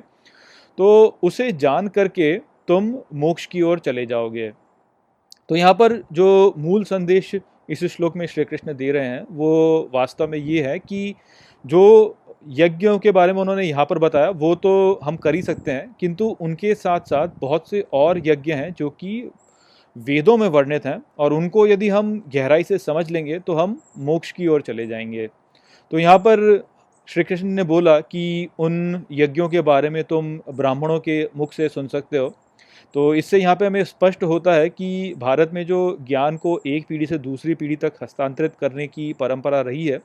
[0.79, 2.33] तो उसे जान करके
[2.69, 4.51] तुम मोक्ष की ओर चले जाओगे।
[5.49, 7.35] तो यहाँ पर जो मूल संदेश
[7.71, 11.15] इस श्लोक में श्री कृष्ण दे रहे हैं, वो वास्तव में ये है कि
[11.65, 12.17] जो
[12.51, 15.95] यज्ञों के बारे में उन्होंने यहाँ पर बताया, वो तो हम कर ही सकते हैं,
[16.01, 19.31] किंतु उनके साथ साथ बहुत से और यज्ञ हैं जो कि
[19.97, 24.33] वेदों में वर्णित हैं और उनको यदि हम गहराई से समझ लेंगे तो हम मोक्ष
[24.33, 25.27] की ओर चले जाएँगे।
[25.93, 26.67] तो यहाँ पर
[27.09, 31.69] श्री कृष्ण ने बोला कि उन यज्ञों के बारे में तुम ब्राह्मणों के मुख से
[31.69, 32.35] सुन सकते हो।
[32.95, 36.87] तो इससे यहाँ पे हमें स्पष्ट होता है कि भारत में जो ज्ञान को एक
[36.89, 40.01] पीढ़ी से दूसरी पीढ़ी तक हस्तांतरित करने की परंपरा रही है,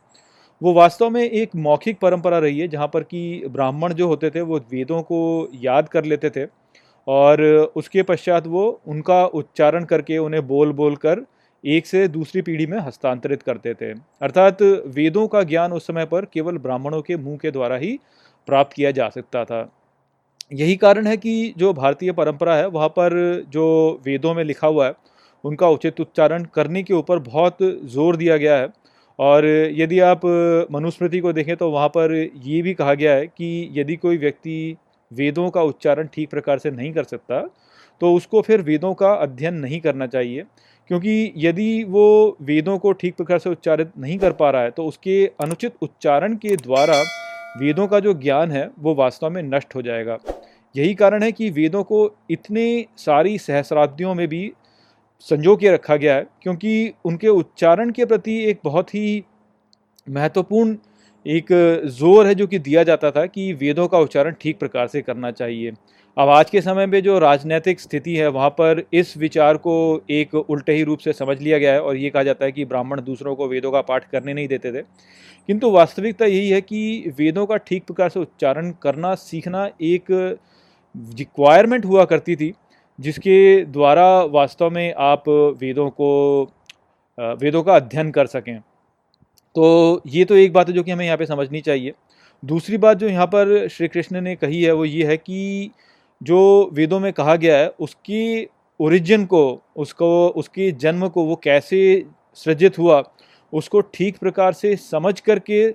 [0.62, 4.42] वो वास्तव में एक मौखिक परंपरा रही है, जहाँ पर कि ब्राह्मण जो होते थे,
[4.42, 6.61] वो वेदों को याद कर लेते थे।
[7.08, 7.42] और
[7.76, 11.26] उसके पश्चात वो उनका उच्चारण करके उन्हें बोल बोल कर
[11.64, 14.62] एक से दूसरी पीढ़ी में हस्तांतरित करते थे। अर्थात
[14.96, 17.98] वेदों का ज्ञान उस समय पर केवल ब्राह्मणों के मुँह के द्वारा ही
[18.48, 19.70] प्राप्त किया जा सकता था।
[20.52, 24.88] यही कारण है कि जो भारतीय परंपरा है, वहाँ पर जो वेदों में लिखा हुआ
[24.88, 24.94] है,
[25.44, 28.70] उनका उचित उच्चारण करने के ऊपर बहुत ज़ोर दिया गया है।
[29.20, 30.22] और यदि आप
[30.72, 34.76] मनुस्मृति को देखें तो वहाँ पर ये भी कहा गया है कि यदि कोई व्यक्ति
[35.12, 37.42] वेदों का उच्चारण ठीक प्रकार से नहीं कर सकता
[38.02, 40.44] तो उसको फिर वेदों का अध्ययन नहीं करना चाहिए।
[40.90, 44.86] क्योंकि यदि वो वेदों को ठीक प्रकार से उच्चारित नहीं कर पा रहा है तो
[44.86, 47.02] उसके अनुचित उच्चारण के द्वारा
[47.58, 50.18] वेदों का जो ज्ञान है, वो वास्तव में नष्ट हो जाएगा।
[50.76, 52.00] यही कारण है कि वेदों को
[52.32, 54.52] इतने सारी सहस्राब्दियों में भी
[55.26, 59.24] संजो के रखा गया है, क्योंकि उनके उच्चारण के प्रति एक बहुत ही
[60.08, 60.76] महत्वपूर्ण
[61.26, 61.48] एक
[61.92, 65.32] ज़ोर है जो कि दिया जाता था कि वेदों का उच्चारण ठीक प्रकार से करना
[65.32, 65.72] चाहिए।
[66.18, 70.34] अब आज के समय में जो राजनीतिक स्थिति है, वहाँ पर इस विचार को एक
[70.36, 73.02] उल्टे ही रूप से समझ लिया गया है और ये कहा जाता है कि ब्राह्मण
[73.02, 74.82] दूसरों को वेदों का पाठ करने नहीं देते थे।
[75.50, 80.12] किंतु वास्तविकता यही है कि वेदों का ठीक प्रकार से उच्चारण करना, सीखना एक
[81.18, 82.52] रिक्वायरमेंट हुआ करती थी,
[83.00, 85.30] जिसके द्वारा वास्तव में आप
[85.62, 86.44] वेदों को
[87.18, 88.60] वेदों का अध्ययन कर सकें।
[89.56, 91.94] तो ये तो एक बात है जो कि हमें यहाँ पे समझनी चाहिए।
[92.44, 95.72] दूसरी बात जो यहाँ पर श्री कृष्ण ने कही है, वो ये है कि
[96.22, 98.48] जो वेदों में कहा गया है, उसकी
[98.80, 103.04] ओरिजिन को, उसको, उसके जन्म को वो कैसे सृजित हुआ,
[103.54, 105.70] उसको ठीक प्रकार से समझ करके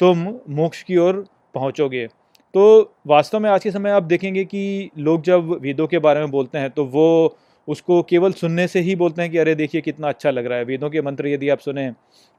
[0.00, 2.06] तुम मोक्ष की ओर पहुँचोगे।
[2.54, 6.30] तो वास्तव में आज के समय आप देखेंगे कि लोग जब वेदों के बारे में
[6.30, 7.36] बोलते हैं तो वो
[7.68, 10.64] उसको केवल सुनने से ही बोलते हैं कि अरे देखिए कितना अच्छा लग रहा है,
[10.64, 11.90] वेदों के मंत्र यदि आप सुने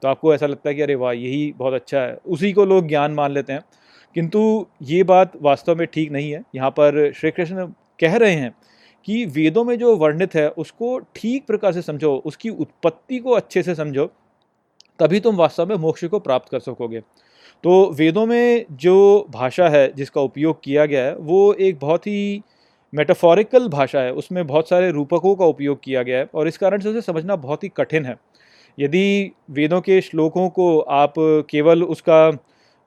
[0.01, 2.87] तो आपको ऐसा लगता है कि अरे वाह, यही बहुत अच्छा है। उसी को लोग
[2.87, 3.61] ज्ञान मान लेते हैं।
[4.15, 7.65] किंतु ये बात वास्तव में ठीक नहीं है। यहाँ पर श्री कृष्ण
[7.99, 8.53] कह रहे हैं
[9.05, 13.63] कि वेदों में जो वर्णित है, उसको ठीक प्रकार से समझो, उसकी उत्पत्ति को अच्छे
[13.63, 14.05] से समझो,
[14.99, 16.99] तभी तुम वास्तव में मोक्ष को प्राप्त कर सकोगे।
[17.63, 22.41] तो वेदों में जो भाषा है, जिसका उपयोग किया गया है, वो एक बहुत ही
[22.93, 26.79] मेटाफोरिकल भाषा है, उसमें बहुत सारे रूपकों का उपयोग किया गया है और इस कारण
[26.79, 28.15] से उसे समझना बहुत ही कठिन है।
[28.77, 31.13] यदि वेदों के श्लोकों को आप
[31.49, 32.27] केवल उसका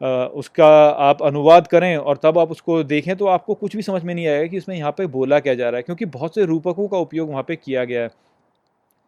[0.01, 0.67] उसका
[1.03, 4.27] आप अनुवाद करें और तब आप उसको देखें तो आपको कुछ भी समझ में नहीं
[4.27, 6.99] आएगा कि इसमें यहाँ पे बोला क्या जा रहा है, क्योंकि बहुत से रूपकों का
[6.99, 8.11] उपयोग वहाँ पे किया गया है।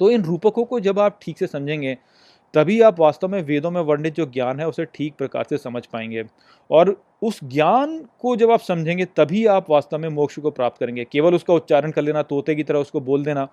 [0.00, 1.96] तो इन रूपकों को जब आप ठीक से समझेंगे
[2.54, 5.86] तभी आप वास्तव में वेदों में वर्णित जो ज्ञान है, उसे ठीक प्रकार से समझ
[5.86, 6.24] पाएँगे।
[6.70, 11.04] और उस ज्ञान को जब आप समझेंगे, तभी आप वास्तव में मोक्ष को प्राप्त करेंगे।
[11.04, 13.48] केवल उसका उच्चारण कर लेना, तोते की तरह उसको बोल देना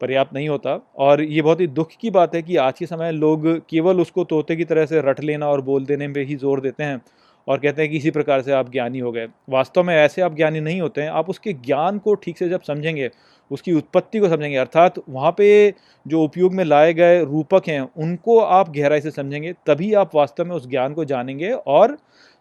[0.00, 3.12] पर्याप्त नहीं होता। और ये बहुत ही दुख की बात है कि आज के समय
[3.12, 6.60] लोग केवल उसको तोते की तरह से रट लेना और बोल देने में ही ज़ोर
[6.60, 7.00] देते हैं
[7.48, 10.36] और कहते हैं कि इसी प्रकार से आप ज्ञानी हो गए। वास्तव में ऐसे आप
[10.36, 13.10] ज्ञानी नहीं होते हैं। आप उसके ज्ञान को ठीक से जब समझेंगे
[13.50, 15.74] उसकी उत्पत्ति को समझेंगे। अर्थात वहाँ पे
[16.06, 20.44] जो उपयोग में लाए गए रूपक हैं, उनको आप गहराई से समझेंगे, तभी आप वास्तव
[20.44, 21.96] में उस ज्ञान को जानेंगे और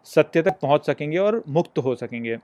[0.06, 2.38] सत्य तक पहुँच सकेंगे और मुक्त हो सकेंगे।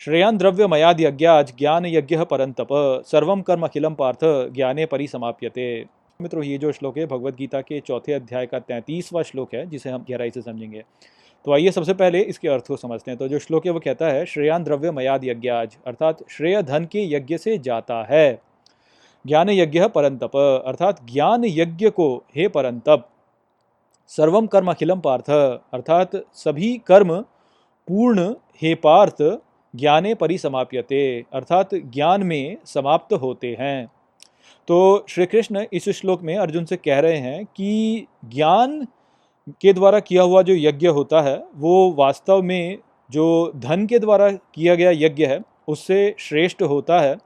[0.00, 2.68] श्रेयान द्रव्य मयाद यज्ञाज ज्ञान यज्ञ परंतप
[3.06, 5.84] सर्वम कर्म अखिलम पार्थ, ज्ञाने परिसमाप्यते।
[6.20, 9.90] मित्रों, ये जो श्लोक है भगवत गीता के चौथे अध्याय का तैंतीसवां श्लोक है, जिसे
[9.90, 10.84] हम गहराई से समझेंगे।
[11.44, 14.06] तो आइए सबसे पहले इसके अर्थ को समझते हैं। तो जो श्लोक है वो कहता
[14.06, 18.40] है, श्रेयान द्रव्य मयाद यज्ञाज अर्थात श्रेय धन के यज्ञ से जाता है।
[19.26, 23.08] ज्ञान यज्ञ परंतप, अर्थात ज्ञान यज्ञ को, हे परंतप
[24.08, 25.30] सर्वम कर्म अखिलम पार्थ,
[25.74, 27.20] अर्थात सभी कर्म
[27.88, 29.22] पूर्ण, हे पार्थ
[29.74, 33.86] ज्ञाने परिसमाप्यते, अर्थात ज्ञान में समाप्त होते हैं।
[34.68, 38.86] तो श्री कृष्ण इस श्लोक में अर्जुन से कह रहे हैं कि ज्ञान
[39.48, 42.78] के द्वारा किया हुआ जो यज्ञ होता है, वो वास्तव में
[43.10, 47.16] जो धन के द्वारा किया गया यज्ञ है, उससे श्रेष्ठ होता है।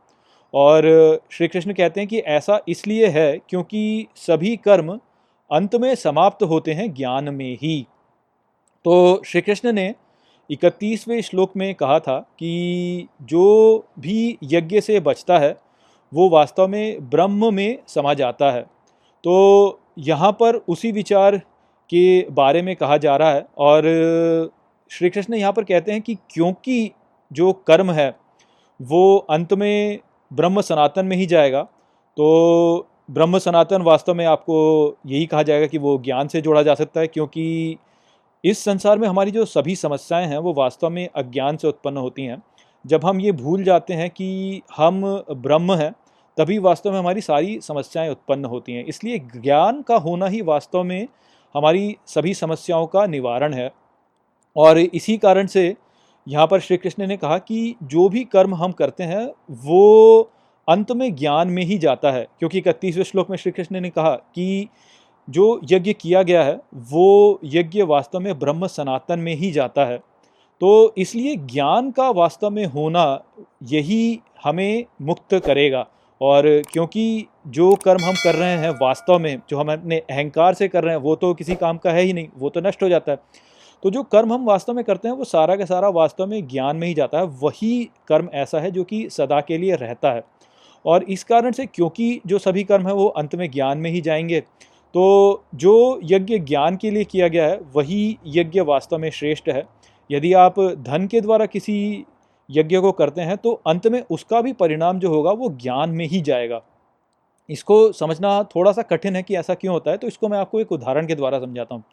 [0.55, 0.83] और
[1.31, 5.01] श्री कृष्ण कहते हैं कि ऐसा इसलिए है क्योंकि सभी कर्म
[5.53, 7.87] अंत में समाप्त होते हैं ज्ञान में ही।
[8.85, 9.95] तो श्री कृष्ण ने
[10.51, 15.57] इकतीसवें श्लोक में कहा था कि जो भी यज्ञ से बचता है,
[16.15, 18.63] वो वास्तव में ब्रह्म में समा जाता है।
[19.25, 21.41] तो यहाँ पर उसी विचार
[21.91, 23.83] के बारे में कहा जा रहा है और
[24.91, 26.91] श्री कृष्ण यहाँ पर कहते हैं कि क्योंकि
[27.33, 28.17] जो कर्म है,
[28.83, 29.99] वो अंत में
[30.33, 31.63] ब्रह्म सनातन में ही जाएगा।
[32.17, 36.75] तो ब्रह्म सनातन वास्तव में आपको यही कहा जाएगा कि वो ज्ञान से जोड़ा जा
[36.75, 37.77] सकता है, क्योंकि
[38.45, 42.25] इस संसार में हमारी जो सभी समस्याएँ हैं, वो वास्तव में अज्ञान से उत्पन्न होती
[42.25, 42.43] हैं।
[42.87, 45.93] जब हम ये भूल जाते हैं कि हम ब्रह्म हैं,
[46.37, 50.83] तभी वास्तव में हमारी सारी समस्याएँ उत्पन्न होती हैं। इसलिए ज्ञान का होना ही वास्तव
[50.83, 51.09] में
[51.55, 53.73] हमारी सभी समस्याओं का निवारण है।
[54.57, 55.77] और इसी कारण से
[56.29, 60.21] यहाँ पर श्री कृष्ण ने कहा कि जो भी कर्म हम करते हैं, वो
[60.69, 64.11] अंत में ज्ञान में ही जाता है। क्योंकि इकतीसवें श्लोक में श्री कृष्ण ने कहा
[64.11, 64.69] कि
[65.31, 69.99] जो यज्ञ किया गया है, वो यज्ञ वास्तव में ब्रह्म सनातन में ही जाता है।
[70.61, 73.23] तो इसलिए ज्ञान का वास्तव में होना
[73.63, 75.89] यही हमें मुक्त करेगा।
[76.21, 80.69] और क्योंकि जो कर्म हम कर रहे हैं वास्तव में, जो हम अपने अहंकार से
[80.69, 82.89] कर रहे हैं, वो तो किसी काम का है ही नहीं, वो तो नष्ट हो
[82.89, 83.19] जाता है।
[83.83, 86.77] तो जो कर्म हम वास्तव में करते हैं, वो सारा का सारा वास्तव में ज्ञान
[86.77, 90.25] में ही जाता है। वही कर्म ऐसा है जो कि सदा के लिए रहता है।
[90.87, 94.01] और इस कारण से क्योंकि जो सभी कर्म हैं, वो अंत में ज्ञान में ही
[94.01, 94.41] जाएँगे।
[94.95, 99.65] तो जो यज्ञ ज्ञान के लिए किया गया है, वही यज्ञ वास्तव में श्रेष्ठ है।
[100.11, 102.05] यदि आप धन के द्वारा किसी
[102.49, 106.07] यज्ञ को करते हैं तो अंत में उसका भी परिणाम जो होगा वो ज्ञान में
[106.07, 106.61] ही जाएगा।
[107.49, 110.61] इसको समझना थोड़ा सा कठिन है कि ऐसा क्यों होता है तो इसको मैं आपको
[110.61, 111.85] एक उदाहरण के द्वारा समझाता हूँ।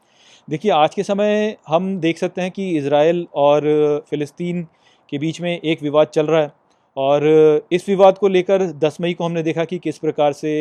[0.48, 3.62] देखिए, आज के समय हम देख सकते हैं कि इसराइल और
[4.10, 4.64] फ़िलिस्तीन
[5.10, 6.52] के बीच में एक विवाद चल रहा है
[6.98, 10.52] और इस विवाद को लेकर 10 मई को हमने देखा कि किस प्रकार से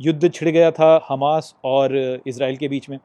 [0.00, 2.98] युद्ध छिड़ गया था हमास और इसराइल के बीच में।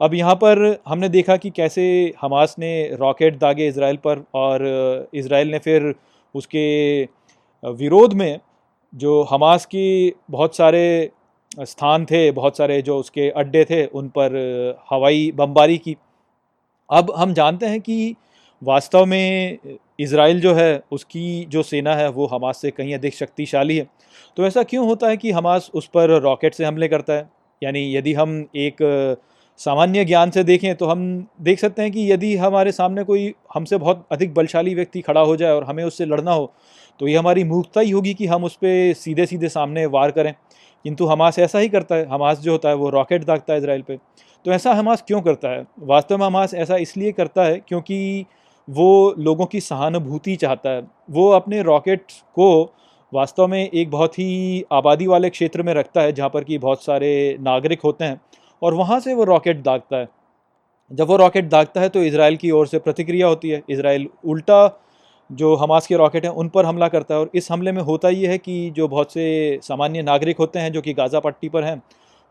[0.00, 1.84] अब यहाँ पर हमने देखा कि कैसे
[2.20, 4.64] हमास ने रॉकेट दागे इसराइल पर और
[5.14, 5.94] इसराइल ने फिर
[6.34, 7.02] उसके
[7.62, 8.38] विरोध में
[8.92, 11.10] जो हमास की बहुत सारे
[11.60, 14.34] स्थान थे, बहुत सारे जो उसके अड्डे थे, उन पर
[14.90, 15.96] हवाई बमबारी की।
[16.90, 18.14] अब हम जानते हैं कि
[18.62, 19.58] वास्तव में
[20.00, 23.86] इसराइल जो है, उसकी जो सेना है, वो हमास से कहीं अधिक शक्तिशाली है।
[24.36, 27.28] तो ऐसा क्यों होता है कि हमास उस पर रॉकेट से हमले करता है?
[27.62, 28.82] यानी यदि हम एक
[29.58, 33.76] सामान्य ज्ञान से देखें तो हम देख सकते हैं कि यदि हमारे सामने कोई हमसे
[33.76, 36.52] बहुत अधिक बलशाली व्यक्ति खड़ा हो जाए और हमें उससे लड़ना हो
[37.00, 40.34] तो ये हमारी मूर्खता ही होगी कि हम उस पर सीधे सीधे सामने वार करें।
[40.84, 43.82] किंतु हमास ऐसा ही करता है, हमास जो होता है वो रॉकेट दागता है इसराइल
[43.82, 43.96] पे।
[44.44, 45.64] तो ऐसा हमास क्यों करता है?
[45.78, 48.24] वास्तव में हमास ऐसा इसलिए करता है क्योंकि
[48.68, 52.74] वो लोगों की सहानुभूति चाहता है। वो अपने रॉकेट को
[53.12, 56.84] वास्तव में एक बहुत ही आबादी वाले क्षेत्र में रखता है, जहाँ पर कि बहुत
[56.84, 58.20] सारे नागरिक होते हैं।
[58.62, 60.08] और वहाँ से वो रॉकेट दागता है।
[60.90, 64.78] जब वो रॉकेट दागता है तो इसराइल की ओर से प्रतिक्रिया होती है। इसराइल उल्टा
[65.30, 68.08] जो हमास के रॉकेट हैं, उन पर हमला करता है और इस हमले में होता
[68.08, 71.64] ये है कि जो बहुत से सामान्य नागरिक होते हैं, जो कि गाज़ा पट्टी पर
[71.64, 71.82] हैं,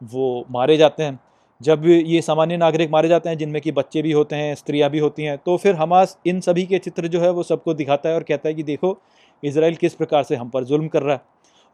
[0.01, 1.19] वो मारे जाते हैं।
[1.61, 4.99] जब ये सामान्य नागरिक मारे जाते हैं, जिनमें कि बच्चे भी होते हैं, स्त्रियाँ भी
[4.99, 8.15] होती हैं तो फिर हमास इन सभी के चित्र जो है वो सबको दिखाता है
[8.15, 8.97] और कहता है कि देखो
[9.43, 11.21] इसराइल किस प्रकार से हम पर जुल्म कर रहा है।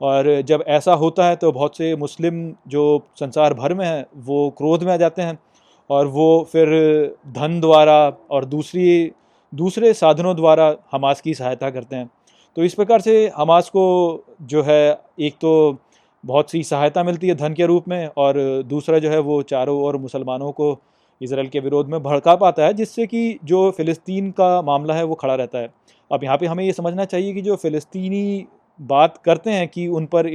[0.02, 2.84] और जब ऐसा होता है तो बहुत से मुस्लिम जो
[3.20, 5.38] संसार भर में हैं, वो क्रोध में आ जाते हैं
[5.90, 6.68] और वो फिर
[7.30, 7.96] धन द्वारा
[8.32, 9.12] और दूसरी,
[9.54, 12.10] दूसरे साधनों द्वारा हमास की सहायता करते हैं।
[12.58, 15.78] तो इस प्रकार से हमास को जो है, एक तो
[16.24, 18.36] बहुत सी सहायता मिलती है धन के रूप में और
[18.68, 20.78] दूसरा जो है वो चारों ओर मुसलमानों को
[21.22, 25.16] इसराइल के विरोध में भड़का पाता है, जिससे कि जो फ़िलिस्तीन का मामला है वो
[25.16, 25.74] खड़ा रहता है।
[26.12, 28.46] अब यहाँ पे हमें ये समझना चाहिए कि जो फ़िलिस्तीनी
[28.80, 30.30] बात करते हैं कि उन पर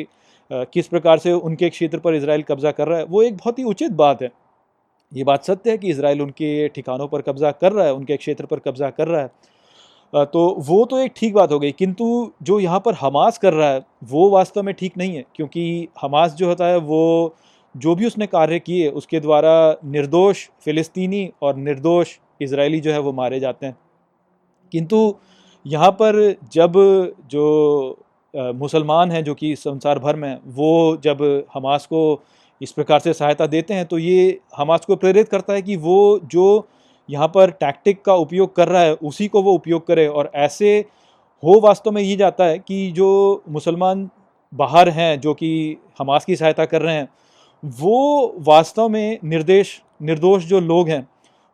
[0.51, 3.65] किस प्रकार से उनके क्षेत्र पर इसराइल कब्ज़ा कर रहा है, वो एक बहुत ही
[3.65, 4.31] उचित बात है।
[5.13, 8.47] ये बात सत्य है कि इसराइल उनके ठिकानों पर कब्ज़ा कर रहा है, उनके क्षेत्र
[8.47, 12.59] पर कब्ज़ा कर रहा है। तो वो तो एक ठीक बात हो गई, किंतु जो
[12.61, 16.47] यहाँ पर हमास कर रहा है, वो वास्तव में ठीक नहीं है, क्योंकि हमास जो
[16.49, 17.35] होता है, वो
[17.75, 23.13] जो भी उसने कार्य किए, उसके द्वारा निर्दोष फ़िलिस्तीनी और निर्दोष इसराइली जो है, वो
[23.13, 23.77] मारे जाते हैं।
[24.73, 25.15] किंतु
[25.67, 26.73] यहाँ पर जब
[27.31, 31.23] जो मुसलमान हैं जो कि संसार भर में, वो जब
[31.55, 32.23] हमास को
[32.61, 36.21] इस प्रकार से सहायता देते हैं तो ये हमास को प्रेरित करता है कि वो
[36.27, 36.67] जो
[37.09, 40.79] यहाँ पर टैक्टिक का उपयोग कर रहा है, उसी को वो उपयोग करे। और ऐसे
[41.43, 44.09] हो वास्तव में ये जाता है कि जो मुसलमान
[44.53, 47.09] बाहर हैं, जो कि हमास की सहायता कर रहे हैं,
[47.63, 51.07] वो वास्तव में निर्देश, निर्दोष जो लोग हैं,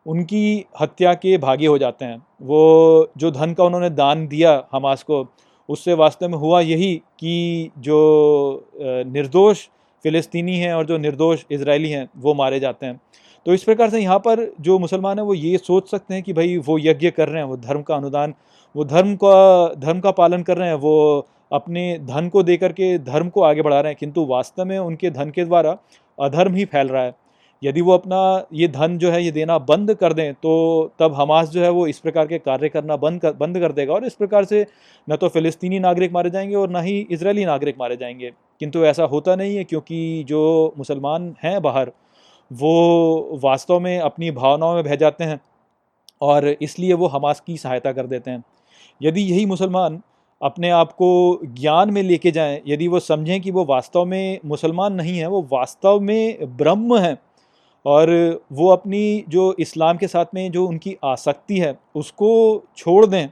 [0.05, 5.03] उनकी हत्या के भागी हो जाते हैं। वो जो धन का उन्होंने दान दिया हमास
[5.03, 5.23] को
[5.69, 8.67] उससे वास्तव में हुआ यही कि जो
[9.07, 9.65] निर्दोष
[10.05, 12.99] फ़िलिस्तीनी हैं और जो निर्दोष इसराइली हैं, वो मारे जाते हैं।
[13.45, 16.33] तो इस प्रकार से यहाँ पर जो मुसलमान हैं, वो ये सोच सकते हैं कि
[16.33, 18.33] भाई वो यज्ञ कर रहे हैं, वो धर्म का अनुदान,
[18.75, 22.97] वो धर्म का धर्म का पालन कर रहे हैं, वो अपने धन को दे करके
[22.99, 25.77] धर्म को आगे बढ़ा रहे हैं, किंतु वास्तव में उनके धन के द्वारा
[26.17, 27.13] अधर्म ही फैल रहा है।
[27.61, 28.19] यदि वो अपना
[28.53, 30.53] ये धन जो है ये देना बंद कर दें तो
[30.99, 33.93] तब हमास जो है वो इस प्रकार के कार्य करना बंद कर बंद कर देगा।
[33.93, 34.65] और इस प्रकार से
[35.07, 39.03] न तो फ़िलिस्तीनी नागरिक मारे जाएँगे और ना ही इसराइली नागरिक मारे जाएँगे। किंतु ऐसा
[39.03, 41.91] होता नहीं है, क्योंकि जो मुसलमान हैं बाहर,
[42.51, 45.39] वो वास्तव में अपनी भावनाओं में बह जाते हैं
[46.21, 48.43] और इसलिए वो हमास की सहायता कर देते हैं।
[49.01, 50.01] यदि यही मुसलमान
[50.41, 54.93] अपने आप को ज्ञान में लेके जाएँ, यदि वो समझें कि वो वास्तव में मुसलमान
[54.93, 57.17] नहीं हैं, वो वास्तव में ब्रह्म हैं
[57.85, 58.09] और
[58.51, 63.27] वो अपनी जो इस्लाम के साथ में जो उनकी आसक्ति है, उसको छोड़ दें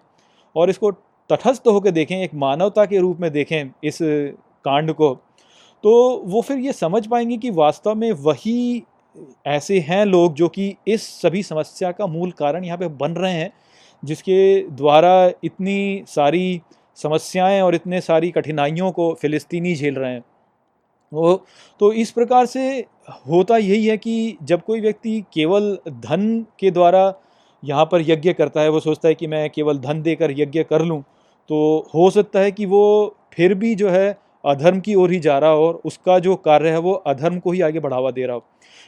[0.56, 0.92] और इसको
[1.30, 3.98] तटस्थ होकर देखें, एक मानवता के रूप में देखें इस
[4.66, 5.14] कांड को
[5.84, 5.92] तो
[6.26, 8.84] वो फिर ये समझ पाएँगे कि वास्तव में वही
[9.48, 13.34] ऐसे हैं लोग जो कि इस सभी समस्या का मूल कारण यहाँ पे बन रहे
[13.34, 13.52] हैं,
[14.04, 16.62] जिसके द्वारा इतनी सारी
[16.98, 20.24] समस्याएँ और इतने सारी कठिनाइयों को फ़िलिस्तीनी झेल रहे हैं।
[21.12, 21.36] वो
[21.82, 27.14] तो इस प्रकार से होता यही है कि जब कोई व्यक्ति केवल धन के द्वारा
[27.64, 30.82] यहाँ पर यज्ञ करता है, वो सोचता है कि मैं केवल धन देकर यज्ञ कर
[30.82, 31.02] लूँ
[31.50, 35.38] तो हो सकता है कि वो फिर भी जो है अधर्म की ओर ही जा
[35.40, 38.36] रहा हो और उसका जो कार्य है वो अधर्म को ही आगे बढ़ावा दे रहा
[38.36, 38.44] हो।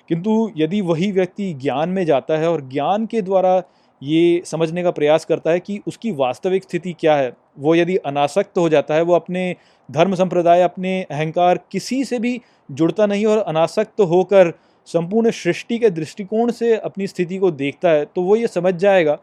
[0.09, 3.61] किंतु यदि वही व्यक्ति ज्ञान में जाता है और ज्ञान के द्वारा
[4.01, 8.57] ये समझने का प्रयास करता है कि उसकी वास्तविक स्थिति क्या है, वो यदि अनासक्त
[8.57, 9.55] हो जाता है, वो अपने
[9.89, 12.39] धर्म संप्रदाय अपने अहंकार किसी से भी
[12.71, 14.53] जुड़ता नहीं और अनासक्त होकर
[14.87, 19.13] संपूर्ण सृष्टि के दृष्टिकोण से अपनी स्थिति को देखता है तो वो ये समझ जाएगा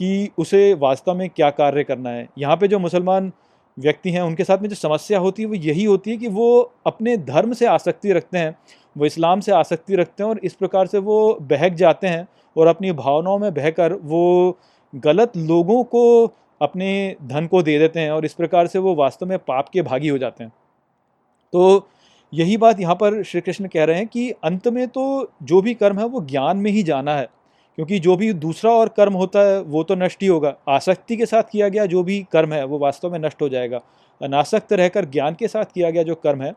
[0.00, 3.32] कि उसे वास्तव में क्या कार्य करना है। यहाँ पे जो मुसलमान
[3.76, 6.72] व्यक्ति हैं, उनके साथ में जो समस्या होती है, वो यही होती है कि वो
[6.86, 8.56] अपने धर्म से आसक्ति रखते हैं,
[8.96, 12.66] वो इस्लाम से आसक्ति रखते हैं और इस प्रकार से वो बहक जाते हैं और
[12.66, 14.58] अपनी भावनाओं में बहकर वो
[14.92, 16.26] गलत लोगों को
[16.62, 19.82] अपने धन को दे देते हैं और इस प्रकार से वो वास्तव में पाप के
[19.82, 20.52] भागी हो जाते हैं।
[21.52, 21.88] तो
[22.32, 25.74] यही बात यहाँ पर श्री कृष्ण कह रहे हैं कि अंत में तो जो भी
[25.74, 27.28] कर्म है वो ज्ञान में ही जाना है,
[27.78, 31.26] क्योंकि जो भी दूसरा और कर्म होता है वो तो नष्ट ही होगा। आसक्ति के
[31.26, 33.80] साथ किया गया जो भी कर्म है वो वास्तव में नष्ट हो जाएगा।
[34.20, 36.52] अनासक्त रहकर ज्ञान के साथ किया गया जो कर्म है,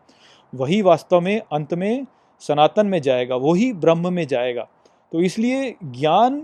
[0.53, 2.05] वही वास्तव में अंत में
[2.41, 4.67] सनातन में जाएगा वही ब्रह्म में जाएगा।
[5.11, 6.41] तो इसलिए ज्ञान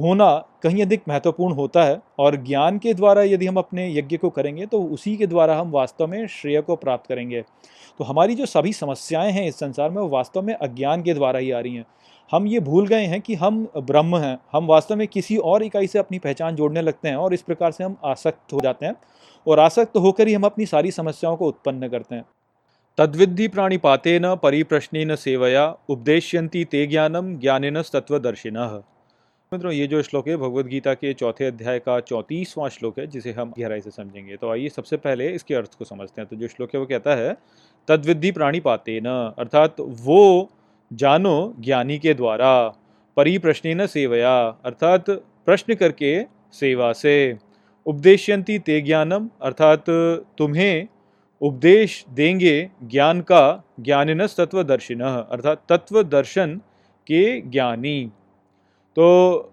[0.00, 4.30] होना कहीं अधिक महत्वपूर्ण होता है और ज्ञान के द्वारा यदि हम अपने यज्ञ को
[4.30, 7.42] करेंगे तो उसी के द्वारा हम वास्तव में श्रेय को प्राप्त करेंगे।
[7.98, 11.38] तो हमारी जो सभी समस्याएँ हैं इस संसार में, वो वास्तव में अज्ञान के द्वारा
[11.38, 11.84] ही आ रही हैं।
[12.32, 15.86] हम ये भूल गए हैं कि हम ब्रह्म हैं। हम वास्तव में किसी और इकाई
[15.86, 18.94] से अपनी पहचान जोड़ने लगते हैं और इस प्रकार से हम आसक्त हो जाते हैं
[19.46, 22.24] और आसक्त होकर ही हम अपनी सारी समस्याओं को उत्पन्न करते हैं।
[22.98, 28.56] तद्विद्धि प्राणिपातेन परिप्रश्न सेवया उपदेश्यंती ते ज्ञानम ज्ञान तत्वदर्शिन
[29.52, 33.32] मित्रों, ये जो श्लोक है भगवत गीता के चौथे अध्याय का चौंतीसवां श्लोक है, जिसे
[33.32, 36.48] हम गहराई से समझेंगे। तो आइए सबसे पहले इसके अर्थ को समझते हैं। तो जो
[36.48, 37.36] श्लोक है, वो कहता है,
[37.88, 40.50] तद्विद्धि प्राणी पाते न अर्थात वो
[40.90, 42.50] जानो ज्ञानी के द्वारा
[43.16, 46.12] परिप्रश्न न सेवया, अर्थात प्रश्न करके
[46.52, 47.38] सेवा से।
[47.86, 49.84] उपदेशयंती ते ज्ञानम, अर्थात
[50.38, 50.86] तुम्हें
[51.42, 56.60] उपदेश देंगे ज्ञान का ज्ञानिनस तत्वदर्शिन अर्थात तत्व दर्शन
[57.06, 57.98] के ज्ञानी।
[58.96, 59.52] तो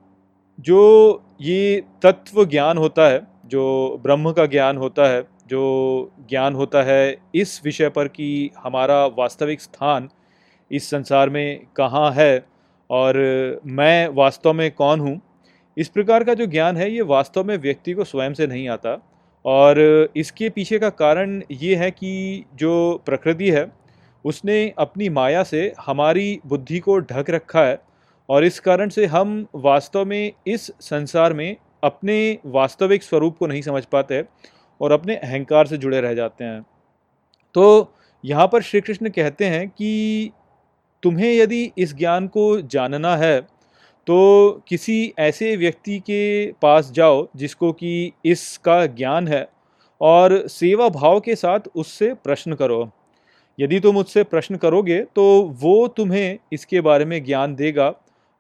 [0.60, 6.84] जो ये तत्व ज्ञान होता है, जो ब्रह्म का ज्ञान होता है, जो ज्ञान होता
[6.84, 10.10] है इस विषय पर कि हमारा वास्तविक स्थान
[10.72, 12.46] इस संसार में कहाँ है
[12.90, 13.18] और
[13.66, 15.20] मैं वास्तव में कौन हूँ,
[15.78, 18.98] इस प्रकार का जो ज्ञान है, ये वास्तव में व्यक्ति को स्वयं से नहीं आता।
[19.46, 19.80] और
[20.18, 23.72] इसके पीछे का कारण ये है कि जो प्रकृति है,
[24.26, 27.82] उसने अपनी माया से हमारी बुद्धि को ढक रखा है
[28.30, 33.62] और इस कारण से हम वास्तव में इस संसार में अपने वास्तविक स्वरूप को नहीं
[33.62, 34.24] समझ पाते
[34.82, 36.62] और अपने अहंकार से जुड़े रह जाते हैं।
[37.56, 37.94] तो
[38.24, 40.32] यहाँ पर श्री कृष्ण कहते हैं कि
[41.04, 43.40] तुम्हें यदि इस ज्ञान को जानना है
[44.08, 49.48] तो किसी ऐसे व्यक्ति के पास जाओ जिसको कि इसका ज्ञान है
[50.02, 52.90] और सेवा भाव के साथ उससे प्रश्न करो।
[53.60, 55.24] यदि तुम उससे प्रश्न करोगे तो
[55.62, 57.90] वो तुम्हें इसके बारे में ज्ञान देगा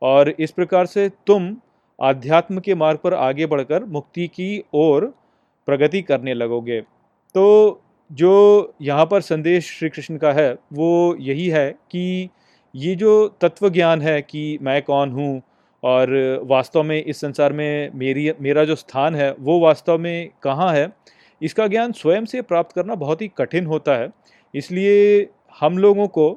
[0.03, 1.55] और इस प्रकार से तुम
[1.99, 5.05] आध्यात्म के मार्ग पर आगे बढ़कर मुक्ति की ओर
[5.67, 7.81] प्रगति करने लगोगे। तो
[8.11, 12.29] जो यहाँ पर संदेश श्री कृष्ण का है, वो यही है कि
[12.75, 15.41] ये जो तत्व ज्ञान है कि मैं कौन हूँ
[15.83, 16.11] और
[16.45, 20.87] वास्तव में इस संसार में मेरी, मेरा जो स्थान है, वो वास्तव में कहाँ है,
[21.41, 24.09] इसका ज्ञान स्वयं से प्राप्त करना बहुत ही कठिन होता है।
[24.53, 25.27] इसलिए
[25.59, 26.31] हम लोगों को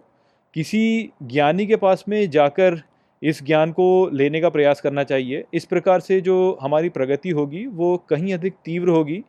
[0.54, 2.82] किसी ज्ञानी के पास में जाकर
[3.26, 7.66] इस ज्ञान को लेने का प्रयास करना चाहिए। इस प्रकार से जो हमारी प्रगति होगी,
[7.66, 9.22] वो कहीं अधिक तीव्र होगी।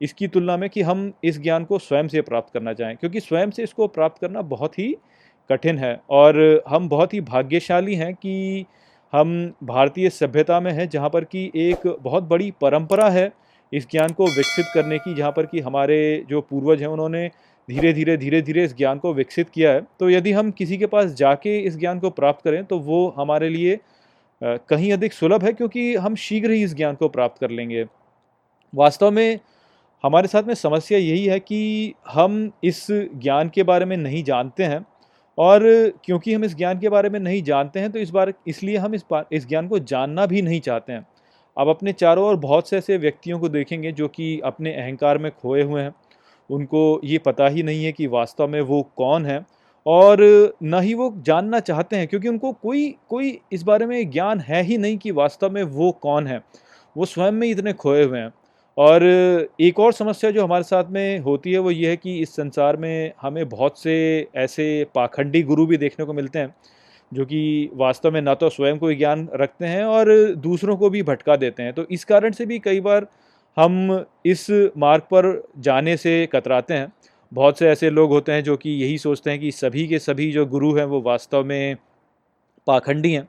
[0.00, 3.50] इसकी तुलना में कि हम इस ज्ञान को स्वयं से प्राप्त करना चाहें, क्योंकि स्वयं
[3.50, 4.94] से इसको प्राप्त करना बहुत ही
[5.50, 8.64] कठिन है और हम बहुत ही भाग्यशाली हैं कि
[9.12, 13.32] हम भारतीय सभ्यता में हैं, जहाँ पर कि एक बहुत बड़ी परंपरा है
[13.72, 17.30] इस ज्ञान को विकसित करने की, जहाँ पर कि हमारे जो पूर्वज हैं, उन्होंने
[17.68, 20.86] धीरे धीरे धीरे धीरे इस ज्ञान को विकसित किया है। तो यदि हम किसी के
[20.86, 23.78] पास जाके इस ज्ञान को प्राप्त करें तो वो हमारे लिए
[24.42, 27.84] कहीं अधिक सुलभ है, क्योंकि हम शीघ्र ही इस ज्ञान को प्राप्त कर लेंगे।
[28.72, 29.38] वास्तव में
[30.04, 34.64] हमारे साथ में समस्या यही है कि हम इस ज्ञान के बारे में नहीं जानते
[34.64, 34.84] हैं,
[35.38, 35.62] और
[36.04, 38.94] क्योंकि हम इस ज्ञान के बारे में नहीं जानते हैं तो इस बार, इसलिए हम
[38.94, 41.06] इस बार इस ज्ञान को जानना भी नहीं चाहते हैं।
[41.56, 45.30] अब अपने चारों ओर बहुत से ऐसे व्यक्तियों को देखेंगे, जो कि अपने अहंकार में
[45.32, 45.94] खोए हुए हैं।
[46.50, 49.44] उनको ये पता ही नहीं है कि वास्तव में वो कौन है
[49.86, 50.18] और
[50.62, 54.62] न ही वो जानना चाहते हैं, क्योंकि उनको कोई कोई इस बारे में ज्ञान है
[54.62, 56.40] ही नहीं कि वास्तव में वो कौन है।
[56.96, 58.32] वो स्वयं में इतने खोए हुए हैं।
[58.76, 59.02] और
[59.60, 62.76] एक और समस्या जो हमारे साथ में होती है वो ये है कि इस संसार
[62.76, 63.94] में हमें बहुत से
[64.36, 66.54] ऐसे पाखंडी गुरु भी देखने को मिलते हैं,
[67.12, 71.02] जो कि वास्तव में ना तो स्वयं कोई ज्ञान रखते हैं और दूसरों को भी
[71.02, 73.06] भटका देते हैं। तो इस कारण से भी कई बार
[73.56, 74.46] हम इस
[74.78, 76.92] मार्ग पर जाने से कतराते हैं।
[77.32, 80.32] बहुत से ऐसे लोग होते हैं जो कि यही सोचते हैं कि सभी के सभी
[80.32, 81.76] जो गुरु हैं वो वास्तव में
[82.66, 83.28] पाखंडी हैं।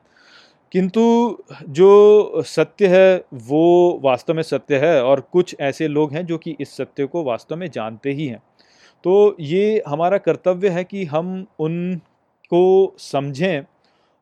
[0.72, 6.38] किंतु जो सत्य है, वो वास्तव में सत्य है और कुछ ऐसे लोग हैं जो
[6.38, 8.42] कि इस सत्य को वास्तव में जानते ही हैं।
[9.04, 13.62] तो ये हमारा कर्तव्य है कि हम उनको समझें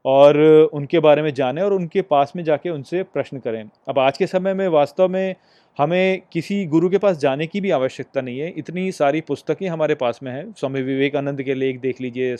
[0.04, 0.38] और
[0.72, 4.26] उनके बारे में जानें और उनके पास में जाके उनसे प्रश्न करें। अब आज के
[4.26, 5.34] समय में वास्तव में
[5.78, 9.94] हमें किसी गुरु के पास जाने की भी आवश्यकता नहीं है। इतनी सारी पुस्तकें हमारे
[9.94, 12.36] पास में हैं। स्वामी विवेकानंद के लेख देख लीजिए,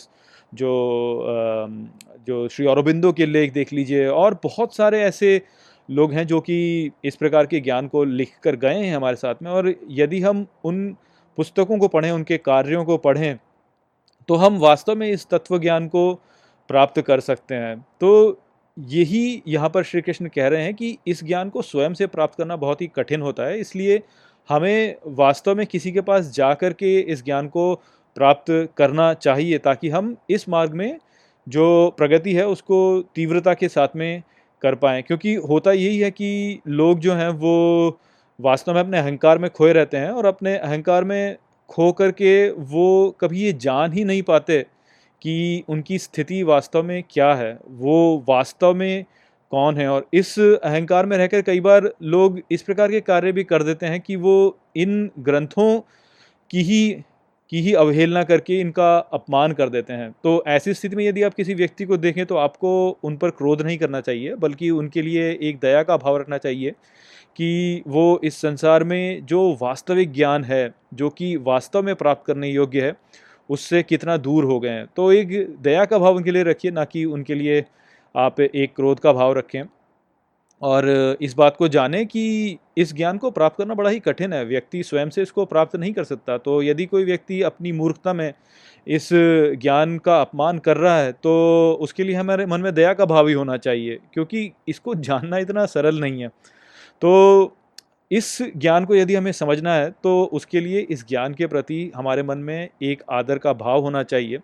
[0.53, 0.71] जो
[2.27, 5.41] जो श्री अरबिंदो के लेख देख लीजिए, और बहुत सारे ऐसे
[5.89, 9.43] लोग हैं जो कि इस प्रकार के ज्ञान को लिख कर गए हैं हमारे साथ
[9.43, 10.87] में। और यदि हम उन
[11.37, 13.37] पुस्तकों को पढ़ें, उनके कार्यों को पढ़ें
[14.29, 16.13] तो हम वास्तव में इस तत्व ज्ञान को
[16.69, 18.41] प्राप्त कर सकते हैं। तो
[18.77, 22.37] यही यहाँ पर श्री कृष्ण कह रहे हैं कि इस ज्ञान को स्वयं से प्राप्त
[22.37, 24.01] करना बहुत ही कठिन होता है। इसलिए
[24.49, 27.73] हमें वास्तव में किसी के पास जा कर के इस ज्ञान को
[28.17, 30.97] प्राप्त करना चाहिए ताकि हम इस मार्ग में
[31.47, 32.79] जो प्रगति है उसको
[33.15, 34.21] तीव्रता के साथ में
[34.61, 37.99] कर पाएँ। क्योंकि होता यही है कि लोग जो हैं वो
[38.39, 41.37] वास्तव में अपने अहंकार में खोए रहते हैं और अपने अहंकार में
[41.69, 44.65] खो करके वो कभी ये जान ही नहीं पाते
[45.25, 47.57] कि उनकी स्थिति वास्तव में क्या है?
[47.67, 49.05] वो वास्तव में
[49.51, 49.87] कौन है?
[49.87, 53.85] और इस अहंकार में रहकर कई बार लोग इस प्रकार के कार्य भी कर देते
[53.85, 55.79] हैं कि वो इन ग्रंथों
[56.51, 57.03] की ही
[57.51, 61.33] की ही अवहेलना करके इनका अपमान कर देते हैं। तो ऐसी स्थिति में यदि आप
[61.33, 65.29] किसी व्यक्ति को देखें तो आपको उन पर क्रोध नहीं करना चाहिए, बल्कि उनके लिए
[65.41, 66.71] एक दया का भाव रखना चाहिए
[67.37, 72.49] कि वो इस संसार में जो वास्तविक ज्ञान है, जो कि वास्तव में प्राप्त करने
[72.49, 72.95] योग्य है
[73.49, 75.29] उससे कितना दूर हो गए हैं। तो एक
[75.61, 77.63] दया का भाव उनके लिए रखिए, ना कि उनके लिए
[78.15, 79.63] आप एक क्रोध का भाव रखें।
[80.61, 84.43] और इस बात को जानें कि इस ज्ञान को प्राप्त करना बड़ा ही कठिन है।
[84.45, 88.33] व्यक्ति स्वयं से इसको प्राप्त नहीं कर सकता। तो यदि कोई व्यक्ति अपनी मूर्खता में
[88.87, 91.31] इस ज्ञान का अपमान कर रहा है तो
[91.81, 95.65] उसके लिए हमारे मन में दया का भाव ही होना चाहिए, क्योंकि इसको जानना इतना
[95.65, 97.57] सरल नहीं है। तो
[98.11, 102.23] इस ज्ञान को यदि हमें समझना है तो उसके लिए इस ज्ञान के प्रति हमारे
[102.23, 104.39] मन में एक आदर का भाव होना चाहिए।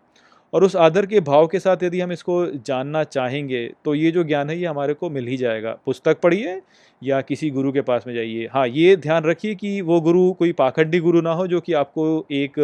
[0.53, 4.23] और उस आदर के भाव के साथ यदि हम इसको जानना चाहेंगे तो ये जो
[4.23, 6.61] ज्ञान है, ये हमारे को मिल ही जाएगा। पुस्तक पढ़िए
[7.03, 10.51] या किसी गुरु के पास में जाइए। हाँ ये ध्यान रखिए कि वो गुरु कोई
[10.51, 12.59] पाखंडी गुरु ना हो, जो कि आपको एक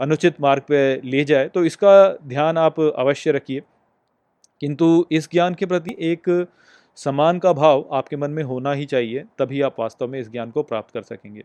[0.00, 3.62] अनुचित मार्ग पर ले जाए। तो इसका ध्यान आप अवश्य रखिए।
[4.60, 6.48] किंतु इस ज्ञान के प्रति एक
[6.96, 10.50] समान का भाव आपके मन में होना ही चाहिए, तभी आप वास्तव में इस ज्ञान
[10.50, 11.42] को प्राप्त कर सकेंगे।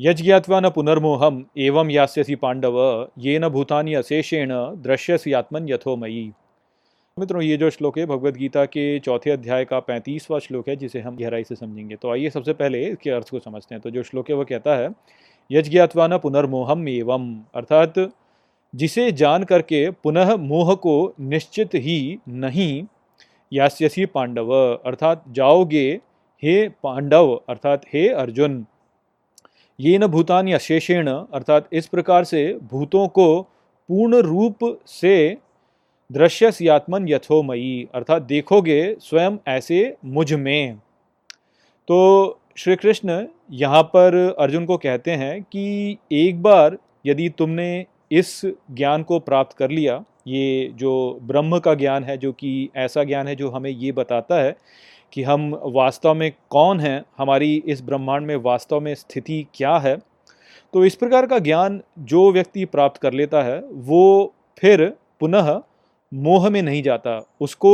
[0.00, 6.30] यज्ञात्वा न पुनर्मोहम एवं यास्यसी पांडव, ये न भूतानी अशेषेण दृश्यसी आत्मन यथोमयी
[7.18, 11.00] मित्रों, ये जो श्लोक है भगवत गीता के चौथे अध्याय का पैंतीसवां श्लोक है, जिसे
[11.00, 14.02] हम गहराई से समझेंगे। तो आइए सबसे पहले इसके अर्थ को समझते हैं। तो जो
[14.02, 14.90] श्लोक है, वो कहता है,
[15.50, 17.94] यज्ञात्वा न पुनर्मोहम एवं, अर्थात
[18.74, 22.82] जिसे जान करके पुनः मोह को निश्चित ही नहीं
[23.52, 24.52] यास्यसी पांडव,
[24.84, 26.00] अर्थात जाओगे
[26.42, 28.64] हे पांडव, अर्थात हे अर्जुन।
[29.78, 33.40] ये न भूतान अशेषेण, अर्थात इस प्रकार से भूतों को
[33.88, 35.36] पूर्ण रूप से
[36.10, 40.76] दृश्य सियात्मन यथोमयी, अर्थात देखोगे स्वयं ऐसे मुझमें।
[41.88, 48.40] तो श्री कृष्ण यहाँ पर अर्जुन को कहते हैं कि एक बार यदि तुमने इस
[48.70, 53.28] ज्ञान को प्राप्त कर लिया ये जो ब्रह्म का ज्ञान है, जो कि ऐसा ज्ञान
[53.28, 54.56] है जो हमें ये बताता है
[55.12, 59.96] कि हम वास्तव में कौन हैं, हमारी इस ब्रह्मांड में वास्तव में स्थिति क्या है
[60.74, 64.84] तो इस प्रकार का ज्ञान जो व्यक्ति प्राप्त कर लेता है, वो फिर
[65.20, 65.60] पुनः
[66.12, 67.72] मोह में नहीं जाता। उसको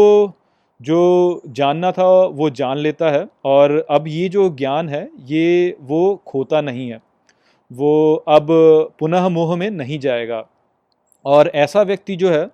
[0.81, 6.23] जो जानना था, वो जान लेता है और अब ये जो ज्ञान है, ये वो
[6.27, 7.01] खोता नहीं है।
[7.71, 8.47] वो अब
[8.99, 10.45] पुनः मोह में नहीं जाएगा।
[11.25, 12.45] और ऐसा व्यक्ति जो है,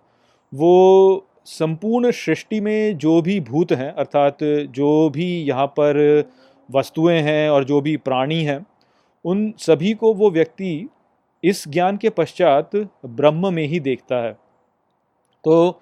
[0.52, 6.24] वो संपूर्ण सृष्टि में जो भी भूत हैं, अर्थात जो भी यहाँ पर
[6.68, 8.66] वस्तुएँ हैं और जो भी प्राणी हैं,
[9.24, 10.88] उन सभी को वो व्यक्ति
[11.44, 14.32] इस ज्ञान के पश्चात ब्रह्म में ही देखता है।
[15.44, 15.80] तो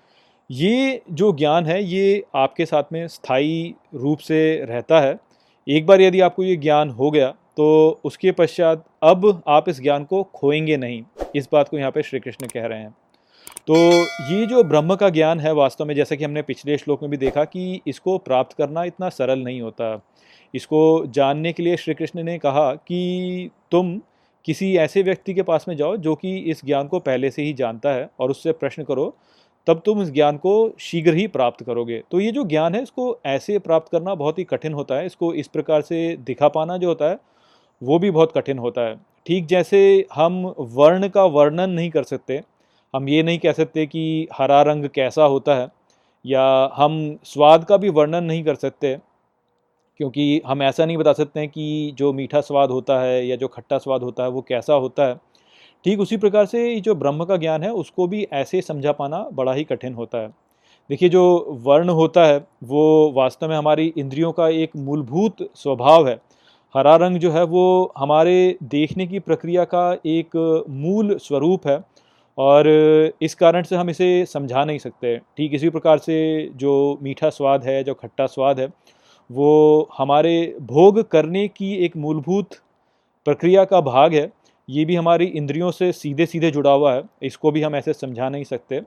[0.51, 5.19] ये जो ज्ञान है, ये आपके साथ में स्थायी रूप से रहता है।
[5.67, 10.05] एक बार यदि आपको ये ज्ञान हो गया तो उसके पश्चात अब आप इस ज्ञान
[10.05, 11.03] को खोएँगे नहीं।
[11.35, 12.95] इस बात को यहाँ पे श्री कृष्ण कह रहे हैं।
[13.67, 13.75] तो
[14.33, 17.17] ये जो ब्रह्म का ज्ञान है वास्तव में, जैसा कि हमने पिछले श्लोक में भी
[17.17, 20.01] देखा कि इसको प्राप्त करना इतना सरल नहीं होता।
[20.55, 24.01] इसको जानने के लिए श्री कृष्ण ने कहा कि तुम
[24.45, 27.53] किसी ऐसे व्यक्ति के पास में जाओ जो कि इस ज्ञान को पहले से ही
[27.53, 29.17] जानता है और उससे प्रश्न करो,
[29.67, 33.19] तब तुम इस ज्ञान को शीघ्र ही प्राप्त करोगे। तो ये जो ज्ञान है, इसको
[33.27, 36.89] ऐसे प्राप्त करना बहुत ही कठिन होता है। इसको इस प्रकार से दिखा पाना जो
[36.89, 37.19] होता है,
[37.83, 42.41] वो भी बहुत कठिन होता है। ठीक जैसे हम वर्ण का वर्णन नहीं कर सकते,
[42.95, 45.69] हम ये नहीं कह सकते कि हरा रंग कैसा होता है,
[46.25, 48.97] या हम स्वाद का भी वर्णन नहीं कर सकते,
[50.01, 53.49] क्योंकि हम ऐसा नहीं बता सकते हैं कि जो मीठा स्वाद होता है या जो
[53.49, 55.15] खट्टा स्वाद होता है वो कैसा होता है।
[55.85, 59.53] ठीक उसी प्रकार से जो ब्रह्म का ज्ञान है, उसको भी ऐसे समझा पाना बड़ा
[59.53, 60.29] ही कठिन होता है।
[60.91, 66.19] देखिए, जो वर्ण होता है, वो वास्तव में हमारी इंद्रियों का एक मूलभूत स्वभाव है।
[66.75, 70.37] हरा रंग जो है वो हमारे देखने की प्रक्रिया का एक
[70.71, 71.79] मूल स्वरूप है
[72.39, 72.67] और
[73.23, 76.19] इस कारण से हम इसे समझा नहीं सकते। ठीक इसी प्रकार से
[76.57, 78.69] जो मीठा स्वाद है, जो खट्टा स्वाद है,
[79.31, 82.55] वो हमारे भोग करने की एक मूलभूत
[83.27, 84.31] प्रक्रिया का भाग है।
[84.69, 88.29] ये भी हमारी इंद्रियों से सीधे सीधे जुड़ा हुआ है, इसको भी हम ऐसे समझा
[88.29, 88.81] नहीं सकते।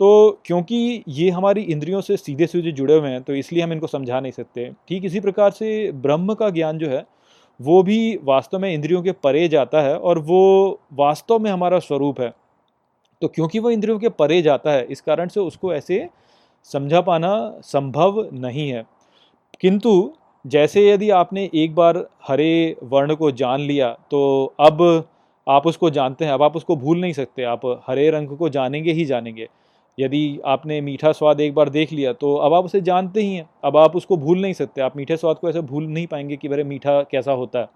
[0.00, 3.86] तो क्योंकि ये हमारी इंद्रियों से सीधे सीधे जुड़े हुए हैं तो इसलिए हम इनको
[3.86, 7.04] समझा नहीं सकते। ठीक इसी प्रकार से ब्रह्म का ज्ञान जो है,
[7.60, 12.20] वो भी वास्तव में इंद्रियों के परे जाता है और वो वास्तव में हमारा स्वरूप
[12.20, 12.32] है।
[13.22, 16.08] तो क्योंकि वो इंद्रियों के परे जाता है, इस कारण से उसको ऐसे
[16.70, 17.32] समझा पाना
[17.64, 18.84] संभव नहीं है।
[19.60, 20.12] किंतु
[20.44, 24.82] जैसे यदि आपने एक बार हरे वर्ण को जान लिया तो अब
[25.46, 28.92] आप उसको जानते हैं, अब आप उसको भूल नहीं सकते, आप हरे रंग को जानेंगे
[28.92, 29.48] ही जानेंगे।
[29.98, 33.48] यदि आपने मीठा स्वाद एक बार देख लिया तो अब आप उसे जानते ही हैं।
[33.64, 36.48] अब आप उसको भूल नहीं सकते। आप मीठे स्वाद को ऐसे भूल नहीं पाएँगे कि
[36.48, 37.68] भरे मीठा कैसा होता है।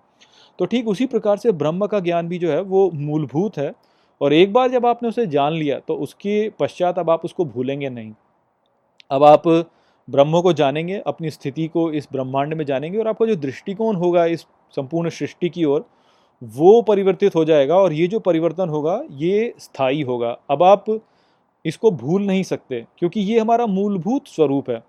[0.58, 3.72] तो ठीक उसी प्रकार से ब्रह्म का ज्ञान भी जो है, वो मूलभूत है।
[4.20, 7.88] और एक बार जब आपने उसे जान लिया तो उसके पश्चात अब आप उसको भूलेंगे
[7.88, 8.12] नहीं।
[9.10, 9.46] अब आप
[10.08, 14.24] ब्रह्म को जानेंगे, अपनी स्थिति को इस ब्रह्मांड में जानेंगे और आपका जो दृष्टिकोण होगा,
[14.26, 15.84] इस संपूर्ण सृष्टि की ओर,
[16.42, 20.84] वो परिवर्तित हो जाएगा और ये जो परिवर्तन होगा, ये स्थायी होगा। अब आप
[21.64, 24.82] इसको भूल नहीं सकते, क्योंकि ये हमारा मूलभूत स्वरूप है।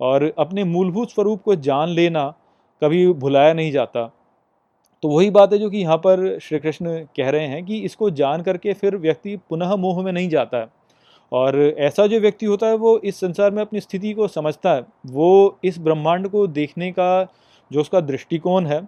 [0.00, 2.28] और अपने मूलभूत स्वरूप को जान लेना
[2.82, 4.10] कभी भुलाया नहीं जाता।
[5.02, 8.10] तो वही बात है जो कि यहाँ पर श्री कृष्ण कह रहे हैं कि इसको
[8.10, 10.66] जान करके फिर व्यक्ति पुनः मोह में नहीं जाता है।
[11.32, 14.84] और ऐसा जो व्यक्ति होता है वो इस संसार में अपनी स्थिति को समझता है।
[15.06, 17.26] वो इस ब्रह्मांड को देखने का
[17.70, 18.82] जो उसका दृष्टिकोण है,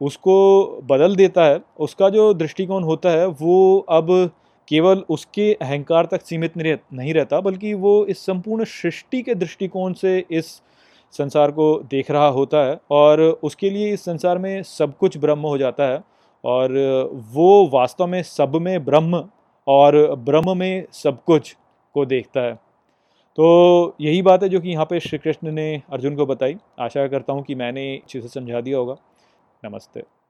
[0.00, 4.30] उसको बदल देता है। उसका जो दृष्टिकोण होता है, वो अब
[4.72, 10.24] केवल उसके अहंकार तक सीमित नहीं रहता, बल्कि वो इस संपूर्ण सृष्टि के दृष्टिकोण से
[10.30, 10.46] इस
[11.14, 15.40] संसार को देख रहा होता है और उसके लिए इस संसार में सब कुछ ब्रह्म
[15.40, 16.00] हो जाता है
[16.44, 16.72] और
[17.32, 19.22] वो वास्तव में सब में ब्रह्म
[19.66, 21.54] और ब्रह्म में सब कुछ
[21.94, 22.54] को देखता है।
[23.38, 27.06] तो यही बात है जो कि यहाँ पे श्री कृष्ण ने अर्जुन को बताई। आशा
[27.08, 28.96] करता हूँ कि मैंने से समझा दिया होगा।
[29.62, 30.21] नमस्ते।